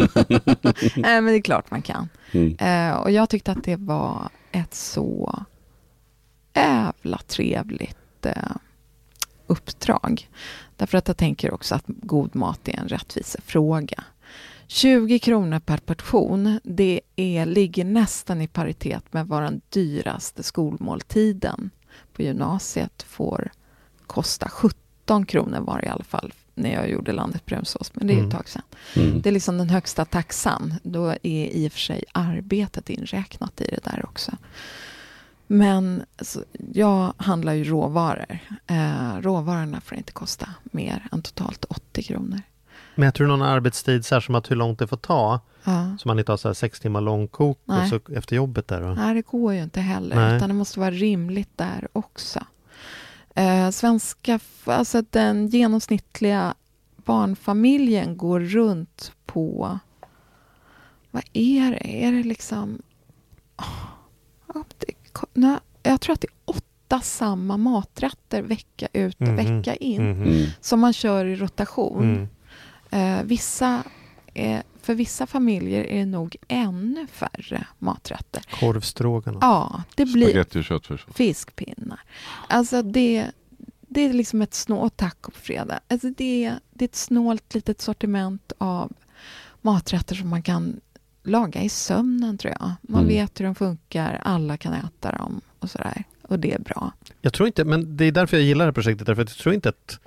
[0.95, 2.09] men det är klart man kan.
[2.31, 2.55] Mm.
[2.59, 5.43] Eh, och jag tyckte att det var ett så
[6.53, 8.55] jävla trevligt eh,
[9.47, 10.29] uppdrag.
[10.77, 14.03] Därför att jag tänker också att god mat är en rättvisefråga.
[14.67, 21.69] 20 kronor per portion, det är, ligger nästan i paritet med vad den dyraste skolmåltiden
[22.13, 23.51] på gymnasiet får
[24.07, 24.49] kosta.
[24.49, 28.15] 17 kronor var det i alla fall när jag gjorde landet brunsås, men det är
[28.15, 28.37] ju ett Mm.
[28.37, 28.61] tag sedan.
[28.95, 29.21] Mm.
[29.21, 30.73] Det är liksom den högsta taxan.
[30.83, 34.31] Då är i och för sig arbetet inräknat i det där också.
[35.47, 36.43] Men alltså,
[36.73, 38.39] jag handlar ju råvaror.
[38.67, 42.41] Eh, råvarorna får inte kosta mer än totalt 80 kronor.
[42.95, 45.39] Mäter du någon arbetstid så här som att hur långt det får ta?
[45.63, 45.97] Ja.
[45.99, 47.89] Så man inte har så här sex timmar långkok och Nej.
[47.89, 48.81] så efter jobbet där?
[48.81, 48.95] Och...
[48.97, 50.37] Nej, det går ju inte heller, Nej.
[50.37, 52.39] utan det måste vara rimligt där också.
[53.35, 56.53] Eh, svenska, alltså den genomsnittliga
[56.95, 59.79] barnfamiljen går runt på,
[61.11, 62.03] vad är det?
[62.05, 62.81] Är det liksom,
[64.53, 64.93] ja, det,
[65.33, 69.35] nej, jag tror att det är åtta samma maträtter vecka ut och Mhm.
[69.35, 70.01] vecka in.
[70.11, 70.45] Mm.
[70.61, 72.27] som man kör i rotation.
[72.89, 73.19] Mm.
[73.19, 73.83] Eh, vissa,
[74.33, 78.43] eh, för vissa familjer är det nog ännu färre maträtter.
[78.59, 79.39] Korvstroganoff.
[79.41, 81.05] Ja, det blir Spagetti och köttfärs.
[81.15, 81.99] fiskpinnar.
[82.47, 83.27] Alltså det,
[83.81, 85.79] det är liksom ett snålt taco på fredag.
[85.87, 88.91] Alltså det, det är ett snålt litet sortiment av
[89.61, 90.79] maträtter som man kan
[91.23, 92.71] laga i sömnen tror jag.
[92.81, 93.07] Man Mm.
[93.07, 96.03] vet hur de funkar, alla kan äta dem och sådär.
[96.21, 96.91] Och det är bra.
[97.21, 99.37] Jag tror inte, men det är därför jag gillar det här projektet, därför att jag
[99.37, 99.99] tror inte att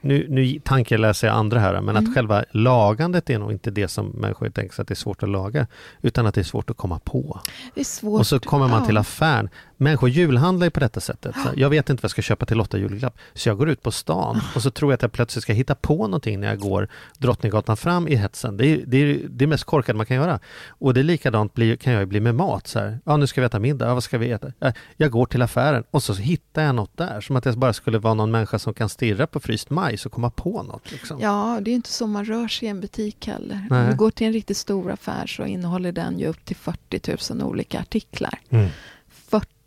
[0.00, 2.04] nu, nu tankeläser jag andra här, men Mm.
[2.10, 5.22] att själva lagandet är nog inte det som människor tänker sig att det är svårt
[5.22, 5.66] att laga,
[6.02, 7.40] utan att det är svårt att komma på.
[7.74, 8.20] Det är svårt.
[8.20, 8.86] Och så kommer man ja.
[8.86, 9.48] till affären.
[9.80, 11.34] Människor julhandlar ju på detta sättet.
[11.34, 13.18] Så jag vet inte vad jag ska köpa till Lotta julklapp.
[13.34, 15.74] Så jag går ut på stan och så tror jag att jag plötsligt ska hitta
[15.74, 18.56] på någonting när jag går Drottninggatan fram i hetsen.
[18.56, 20.38] Det är det, är det mest korkade man kan göra.
[20.68, 22.66] Och det är likadant blir, kan jag ju bli med mat.
[22.66, 22.98] Så här.
[23.04, 23.86] Ja, nu ska vi äta middag.
[23.86, 24.52] Ja, vad ska vi äta?
[24.58, 27.20] Ja, Jag går till affären och så hittar jag något där.
[27.20, 30.12] Som att jag bara skulle vara någon människa som kan stirra på fryst majs och
[30.12, 30.92] komma på något.
[30.92, 31.20] Liksom.
[31.20, 33.66] Ja, det är inte så man rör sig i en butik heller.
[33.70, 33.84] Nej.
[33.84, 37.34] Om du går till en riktigt stor affär så innehåller den ju upp till 40
[37.34, 38.38] 000 olika artiklar.
[38.50, 38.68] Mm.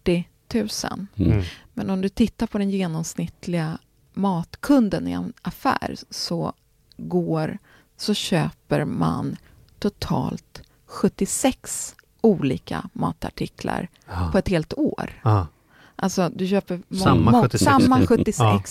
[0.06, 1.08] 40 000.
[1.16, 1.44] Mm.
[1.74, 3.78] Men om du tittar på den genomsnittliga
[4.14, 6.54] matkunden i en affär så
[6.98, 7.58] går
[7.98, 9.36] så köper man
[9.80, 14.30] totalt 76 olika matartiklar Ja.
[14.32, 15.20] på ett helt år.
[15.24, 15.48] Ja.
[15.96, 17.64] Alltså du köper Samma må- 76.
[17.64, 18.40] Samma 76.
[18.40, 18.62] Ja.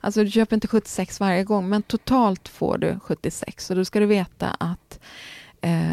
[0.00, 3.70] Alltså du köper inte 76 varje gång, men totalt får du 76.
[3.70, 5.00] Och då ska du veta att
[5.60, 5.90] eh,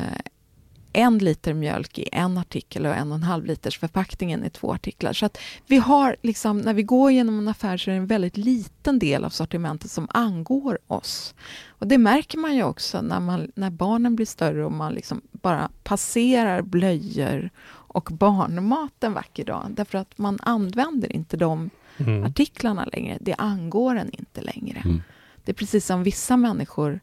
[0.98, 4.74] en liter mjölk i en artikel och en och en halv liters förpackningen i två
[4.74, 5.14] artiklar.
[5.14, 5.38] Så att
[5.68, 9.00] vi har liksom, när vi går genom en affär så är det en väldigt liten
[9.00, 11.36] del av sortimentet som angår oss.
[11.68, 15.22] Och det märker man ju också när, man, när barnen blir större och man liksom
[15.32, 19.66] bara passerar blöjor och barnmat en vacker dag.
[19.70, 21.70] Därför att man använder inte de
[22.00, 22.24] Mm.
[22.24, 23.18] artiklarna längre.
[23.22, 24.80] Det angår en inte längre.
[24.86, 25.02] Mm.
[25.46, 27.00] Det är precis som vissa människor,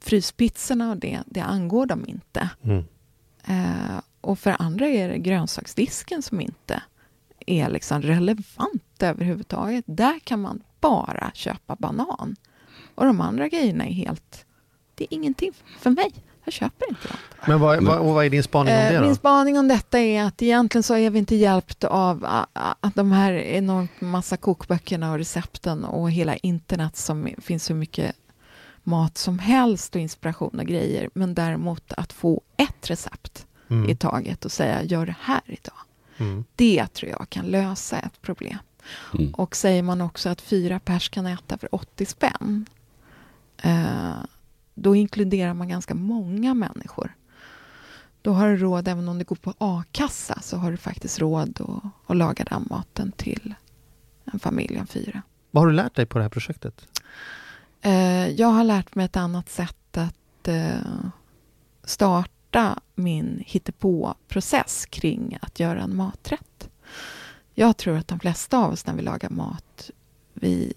[0.00, 2.50] fryspizzorna och det, det angår dem inte.
[2.62, 2.84] Mm.
[3.44, 6.82] Eh, och för andra är det grönsaksdisken som inte
[7.46, 9.84] är liksom relevant överhuvudtaget.
[9.88, 12.36] Där kan man bara köpa banan.
[12.94, 14.44] Och de andra grejerna är helt...
[14.94, 16.12] Det är ingenting för mig.
[16.44, 17.16] Jag köper inte dem.
[17.46, 19.06] Men vad, vad, och vad är din spaning om det Eh, då?
[19.06, 22.26] Min spaning om detta är att egentligen så är vi inte hjälpt av
[22.80, 28.16] att de här enormt massa kokböckerna och recepten och hela internet som finns hur mycket
[28.82, 31.10] mat som helst och inspiration och grejer.
[31.14, 33.90] Men däremot att få ett recept Mm.
[33.90, 35.78] i taget och säga gör det här idag.
[36.16, 36.44] Mm.
[36.56, 38.58] Det tror jag kan lösa ett problem.
[39.14, 39.34] Mm.
[39.34, 42.66] Och säger man också att fyra pers kan äta för 80 spänn,
[43.56, 44.12] eh,
[44.74, 47.14] då inkluderar man ganska många människor.
[48.22, 51.60] Då har du råd, även om du går på a-kassa, så har du faktiskt råd
[51.60, 53.54] att, att laga den maten till
[54.24, 55.22] en familj om fyra.
[55.50, 56.86] Vad har du lärt dig på det här projektet?
[57.82, 61.04] Eh, jag har lärt mig ett annat sätt att eh,
[61.84, 66.70] starta min hittepå-process kring att göra en maträtt.
[67.54, 69.90] Jag tror att de flesta av oss när vi lagar mat,
[70.34, 70.74] vi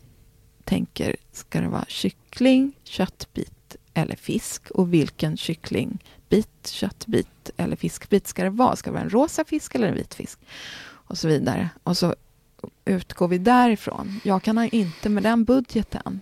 [0.64, 4.72] tänker, ska det vara kyckling, köttbit eller fisk?
[4.72, 8.76] Och vilken kycklingbit, köttbit eller fiskbit ska det vara?
[8.76, 10.40] Ska det vara en rosa fisk eller en vit fisk?
[10.84, 11.70] Och så vidare.
[11.84, 12.16] Och så
[12.86, 14.20] utgår vi därifrån.
[14.24, 16.22] Jag kan inte med den budgeten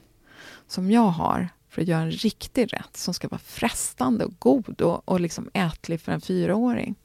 [0.72, 4.82] som jag har för att göra en riktig rätt som ska vara frestande och god
[4.82, 6.96] och, och liksom ätlig för en fyraåring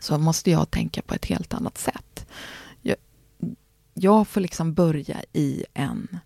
[0.00, 2.26] så måste jag tänka på ett helt annat sätt.
[2.82, 2.96] Jag,
[3.94, 6.18] jag får liksom börja i en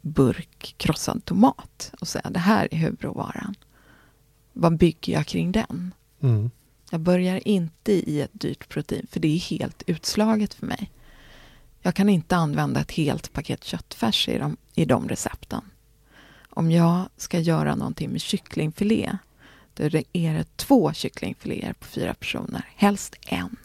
[0.00, 3.54] burk krossad tomat och säga det här är huvudråvaran.
[4.52, 5.94] Vad bygger jag kring den?
[6.20, 6.50] Mm.
[6.90, 10.90] Jag börjar inte i ett dyrt protein, för det är helt utslaget för mig.
[11.82, 15.62] Jag kan inte använda ett helt paket köttfärs i de, i de recepten.
[16.50, 19.18] Om jag ska göra någonting med kycklingfilé,
[19.74, 23.56] då är det två kycklingfiléer på fyra personer, helst en.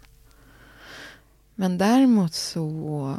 [1.56, 3.16] Men däremot så...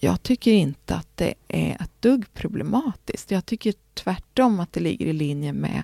[0.00, 3.30] Jag tycker inte att det är ett dugg problematiskt.
[3.30, 5.82] Jag tycker tvärtom att det ligger i linje med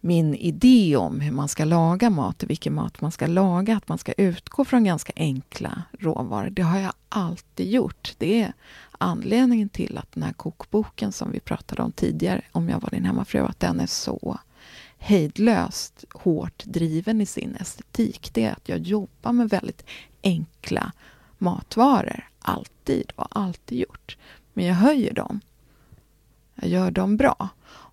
[0.00, 3.88] min idé om hur man ska laga mat och vilken mat man ska laga, att
[3.88, 6.50] man ska utgå från ganska enkla råvaror.
[6.50, 8.14] Det har jag alltid gjort.
[8.18, 8.52] Det är
[8.98, 13.04] anledningen till att den här kokboken som vi pratade om tidigare, om jag var din
[13.04, 14.38] hemmafru, att den är så
[14.98, 18.30] hejdlöst hårt driven i sin estetik.
[18.32, 19.84] Det är att jag jobbar med väldigt
[20.22, 20.92] enkla
[21.38, 22.28] matvaror.
[22.38, 24.16] Alltid och alltid gjort.
[24.52, 25.40] Men jag höjer dem.
[26.54, 27.48] Jag gör dem bra.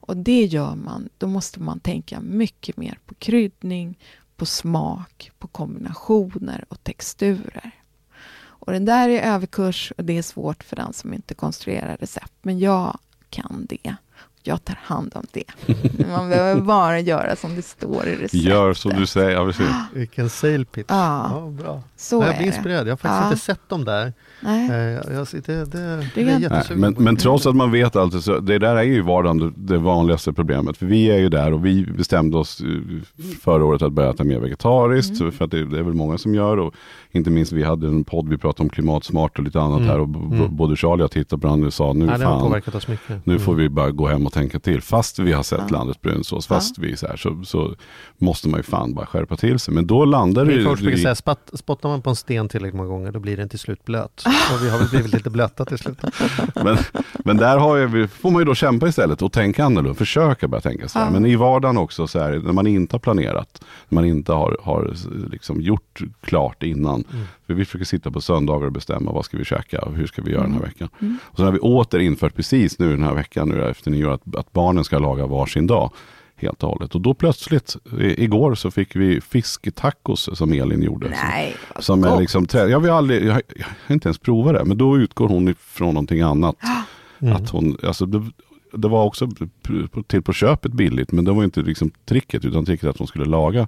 [0.08, 4.00] Och det gör man, då måste man tänka mycket mer på kryddning,
[4.36, 7.72] på smak, på kombinationer och texturer.
[8.40, 12.34] Och den där är överkurs och det är svårt för den som inte konstruerar recept.
[12.42, 13.00] Men jag
[13.30, 13.96] kan det
[14.48, 15.44] jag tar hand om det.
[16.12, 18.34] Man behöver bara göra som det står i receptet.
[18.34, 19.68] Gör som du säger, ja precis.
[19.94, 20.86] Vilken sale pitch.
[20.90, 21.82] Ja, Ja, bra.
[21.98, 22.88] så jag är blir inspirerad.
[22.88, 23.28] Jag har faktiskt Ja.
[23.32, 24.14] inte sett dem där.
[24.42, 24.70] Nej.
[24.70, 24.76] Eh,
[25.16, 25.66] Jag, det, det,
[26.16, 26.50] det, är.
[26.50, 29.78] Nej, men, men trots att man vet allt, så det där är ju vardagen det,
[29.78, 30.78] vanligaste problemet.
[30.78, 34.24] För vi är ju där och vi bestämde oss eh, förra året att börja äta
[34.24, 35.20] mer vegetariskt.
[35.20, 35.32] Mm.
[35.32, 36.58] För att det, det är väl många som gör.
[36.60, 36.74] Och
[37.12, 39.90] inte minst vi hade en podd, vi pratade om klimatsmart och lite annat Mm.
[39.90, 40.00] här.
[40.00, 40.56] Och Mm.
[40.56, 42.42] både Charlie och jag tittade på varandra och sa nu har fan.
[42.42, 43.26] påverkat oss mycket.
[43.26, 43.40] Nu Mm.
[43.46, 44.82] får vi bara gå hem och tänka till.
[44.82, 45.78] Fast vi har sett Ja.
[45.78, 47.76] landets brunsås, fast vi är så här, så, så
[48.18, 49.74] måste man ju fan bara skärpa till sig.
[49.74, 50.76] Men då landar det ju...
[50.76, 53.60] brukar säga, spatt, spottar man på en sten tillräckligt många gånger då blir den till
[53.60, 54.24] slut blöt.
[54.26, 55.98] Och vi har väl blivit lite blöta till slut.
[56.56, 56.78] Men,
[57.26, 60.62] men där har jag, får man ju då kämpa istället och tänka annorlunda, försöka börja
[60.62, 61.06] tänka så här.
[61.06, 61.12] Ja.
[61.12, 64.58] Men i vardagen också, så här, när man inte har planerat, när man inte har,
[64.62, 64.94] har
[65.32, 67.04] liksom gjort klart innan.
[67.14, 67.26] Mm.
[67.48, 70.22] För vi försöker sitta på söndagar och bestämma vad ska vi käka och hur ska
[70.22, 70.90] vi göra den här veckan.
[71.00, 71.18] Mm.
[71.24, 74.36] Och så har vi åter infört precis nu den här veckan, nu efter nyår, att,
[74.36, 75.92] att barnen ska laga varsin dag.
[76.36, 76.96] Helt och hållet.
[76.96, 81.10] Och då plötsligt, i, igår så fick vi fisktacos som Elin gjorde.
[81.10, 84.66] Nej, vad Som är liksom, jag, vill aldrig, jag, jag har inte ens provat det,
[84.66, 86.56] men då utgår hon ifrån någonting annat.
[87.20, 87.36] Mm.
[87.36, 88.32] Att hon, alltså det,
[88.74, 89.30] det var också
[90.08, 93.26] till på köpet billigt, men det var inte liksom tricket, utan tricket att hon skulle
[93.26, 93.68] laga.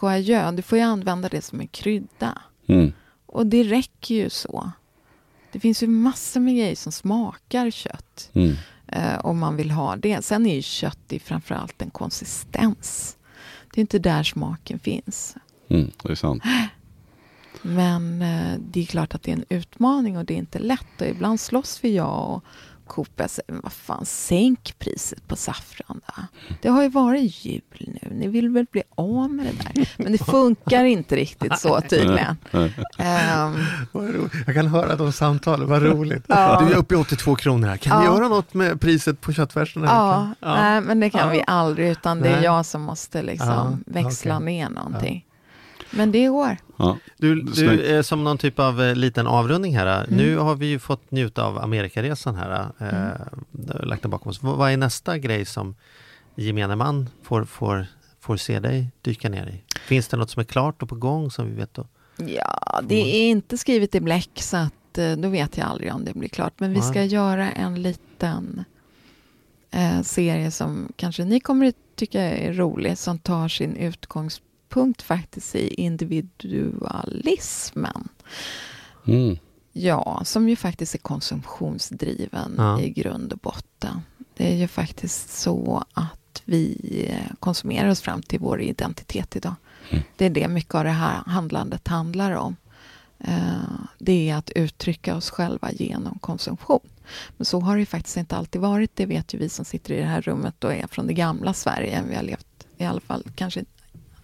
[0.00, 2.38] Coajö, du får ju använda det som en krydda.
[2.66, 2.92] Mm.
[3.26, 4.70] Och det räcker ju så.
[5.52, 8.30] Det finns ju massor med grejer som smakar kött.
[8.32, 8.56] Mm.
[8.86, 10.24] Eh, om man vill ha det.
[10.24, 13.16] Sen är ju kött i framförallt en konsistens.
[13.74, 15.36] Det är inte där smaken finns.
[15.68, 16.42] Mm, det är sant.
[17.62, 21.00] Men eh, det är klart att det är en utmaning och det är inte lätt.
[21.00, 22.44] Och ibland slåss vi jag och
[22.90, 23.08] Coop.
[23.16, 26.22] Jag säger, "Men vad fan, sänk priset på saffran då.
[26.62, 28.08] Det har ju varit jul nu.
[28.14, 29.88] Ni vill väl bli av med det där.
[29.98, 32.36] Men det funkar inte riktigt så tydligen.
[33.92, 34.32] Vad roligt.
[34.46, 36.24] Jag kan höra de samtalen, vad roligt.
[36.26, 36.60] Ja.
[36.66, 37.76] Du är uppe i 82 kronor här.
[37.76, 38.14] Kan vi Ja.
[38.14, 39.82] göra något med priset på köttfärsen?
[39.82, 40.56] ja, veckan?
[40.60, 41.28] nej, men det kan Ja.
[41.32, 41.88] vi aldrig.
[41.88, 42.44] Utan det är Nej.
[42.44, 44.46] jag som måste liksom Ja, växla okej.
[44.46, 45.24] ner någonting.
[45.90, 46.56] Men det går.
[46.80, 46.98] Ja.
[47.16, 50.04] Du, du eh, som någon typ av eh, liten avrundning här.
[50.04, 50.16] Mm.
[50.16, 52.66] Nu har vi ju fått njuta av Amerikaresan här.
[52.78, 54.42] Eh, lagt den bakom oss.
[54.42, 55.74] Vad är nästa grej som
[56.34, 57.86] gemene man får, får,
[58.20, 59.78] får se dig dyka ner i?
[59.80, 61.86] Finns det något som är klart och på gång som vi vet då?
[62.16, 66.04] Ja, det är inte skrivet i bläck så att eh, då vet jag aldrig om
[66.04, 66.60] det blir klart.
[66.60, 68.64] Men vi ska göra en liten
[69.70, 72.98] eh, serie som kanske ni kommer att tycka är rolig.
[72.98, 74.49] Som tar sin utgångspunkt
[75.02, 78.08] faktiskt i individualismen.
[79.06, 79.36] Mm.
[79.72, 82.80] Ja, som ju faktiskt är konsumtionsdriven Ja.
[82.80, 84.00] i grund och botten.
[84.36, 89.54] Det är ju faktiskt så att vi konsumerar oss fram till vår identitet idag.
[90.16, 92.56] Det är det mycket av det här handlandet handlar om.
[93.18, 93.62] Eh,
[93.98, 96.80] Det är att uttrycka oss själva genom konsumtion.
[97.36, 98.96] Men så har det ju faktiskt inte alltid varit.
[98.96, 101.54] Det vet ju vi som sitter i det här rummet och är från det gamla
[101.54, 102.02] Sverige.
[102.08, 103.64] Vi har levt, i alla fall, kanske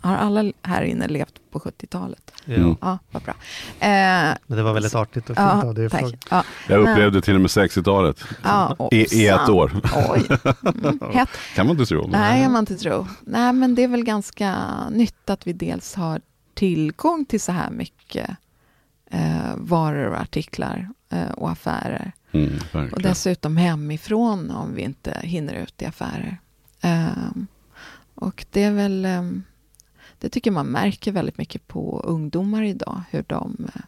[0.06, 2.32] har alla här inne levt på 70-talet?
[2.44, 2.54] Ja.
[2.54, 2.76] Mm.
[2.80, 3.34] Ja, vad bra.
[3.80, 5.88] Eh, Men det var väldigt artigt och fint Ja, av dig.
[6.30, 8.24] Ja, Jag upplevde till och med 60-talet.
[8.44, 9.72] Ja, I, I ett år.
[10.08, 10.26] Oj.
[10.84, 11.28] Mm, hett.
[11.54, 12.06] Kan man inte tro.
[12.06, 13.06] Nej, kan man inte tro.
[13.24, 14.54] Nej, men det är väl ganska
[14.90, 16.20] nytt att vi dels har
[16.54, 18.30] tillgång till så här mycket
[19.10, 22.12] eh, varor och artiklar eh, och affärer.
[22.32, 22.58] Mm,
[22.92, 26.38] Och dessutom hemifrån om vi inte hinner ut i affärer.
[26.80, 27.46] Ehm,
[28.14, 29.42] och det är väl, ehm,
[30.18, 33.80] det tycker man märker väldigt mycket på ungdomar idag, hur de eh,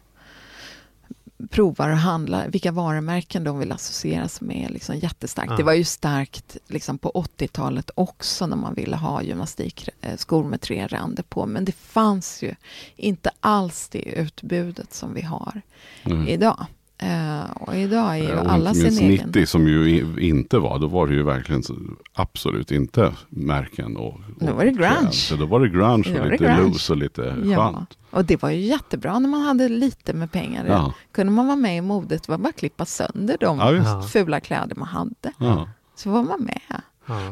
[1.49, 5.49] provar och handlar, vilka varumärken de vill associeras med liksom jättestarkt.
[5.51, 5.57] Ja.
[5.57, 10.87] Det var ju starkt liksom på 80-talet också när man ville ha gymnastikskor med tre
[10.87, 12.55] ränder på, men det fanns ju
[12.95, 15.61] inte alls det utbudet som vi har
[16.03, 16.27] Mm.
[16.27, 16.65] idag.
[17.01, 19.27] Eh, och idag är ju och alla sin egen.
[19.27, 21.75] 90 som ju inte var, då var det ju verkligen så,
[22.13, 24.95] absolut inte märken och, och Då var det grunge.
[24.99, 25.29] trends.
[25.39, 26.61] Då var det grunge Då och det lite grunge.
[26.61, 27.97] loose och lite Ja, skönt.
[28.11, 30.65] och det var ju jättebra när man hade lite med pengar.
[30.67, 30.93] Ja.
[31.11, 33.59] Kunde man vara med i modet, det var bara att klippa sönder de.
[33.59, 34.01] Ja.
[34.01, 35.33] fula kläder man hade.
[35.37, 35.69] Ja.
[35.95, 36.81] Så var man med.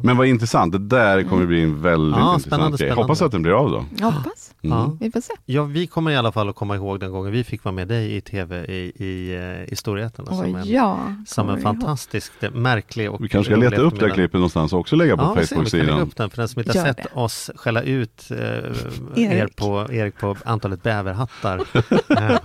[0.01, 2.77] Men vad intressant, det där kommer bli en väldigt Ja, intressant spännande, grej.
[2.77, 3.03] spännande.
[3.03, 3.85] Hoppas att den blir av då.
[3.99, 4.53] Jag hoppas.
[4.61, 4.97] Ja.
[4.99, 5.33] Vi får se.
[5.45, 7.87] Ja, vi kommer i alla fall att komma ihåg den gången vi fick vara med
[7.87, 10.27] dig i tv i, i, eh, i Storheten.
[10.27, 11.81] Och Som en, ja, som en kommer ihåg.
[11.81, 15.17] fantastisk, det- märklig och Vi kanske ska leta upp det klippet någonstans och också lägga
[15.17, 15.99] på Ja, Facebook-sidan.
[16.01, 17.09] upp den för den som inte har sett det.
[17.13, 18.71] oss skälla ut eh, er
[19.15, 19.55] Erik.
[19.55, 21.61] på, Erik på antalet bäverhattar.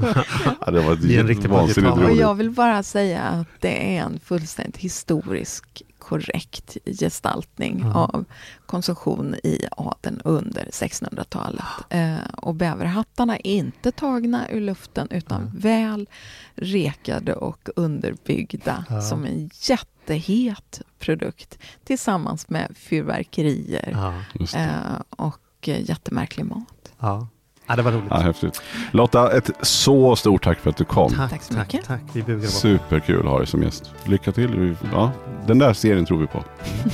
[0.66, 2.20] Ja, det var Det är en riktig vansinnigt roligt.
[2.20, 7.94] jag vill bara säga att det är en fullständigt historisk korrekt gestaltning Ja.
[7.94, 8.24] av
[8.66, 11.64] konsumtion i adeln under 1600-talet.
[11.90, 16.09] Eh, och bäverhattarna är inte tagna ur luften utan väl
[16.55, 19.00] rekade och underbyggda Ja.
[19.03, 24.16] som en jättehet produkt tillsammans med fyrverkerier
[24.55, 26.92] eh, och eh, jättemärklig mat.
[26.98, 27.28] ja.
[27.67, 28.07] Ja, det var roligt.
[28.11, 28.63] Ja, häftigt.
[28.91, 31.11] Lotta, ett så stort tack för att du kom.
[31.13, 31.87] Tack, Tack så tack, mycket.
[31.89, 32.01] tack.
[32.13, 32.51] Vi bugar bort.
[32.51, 33.91] Superkul att ha dig som gäst.
[34.05, 34.77] Lycka till.
[34.93, 35.11] Ja,
[35.47, 36.45] den där serien tror vi på.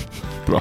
[0.47, 0.61] Bra.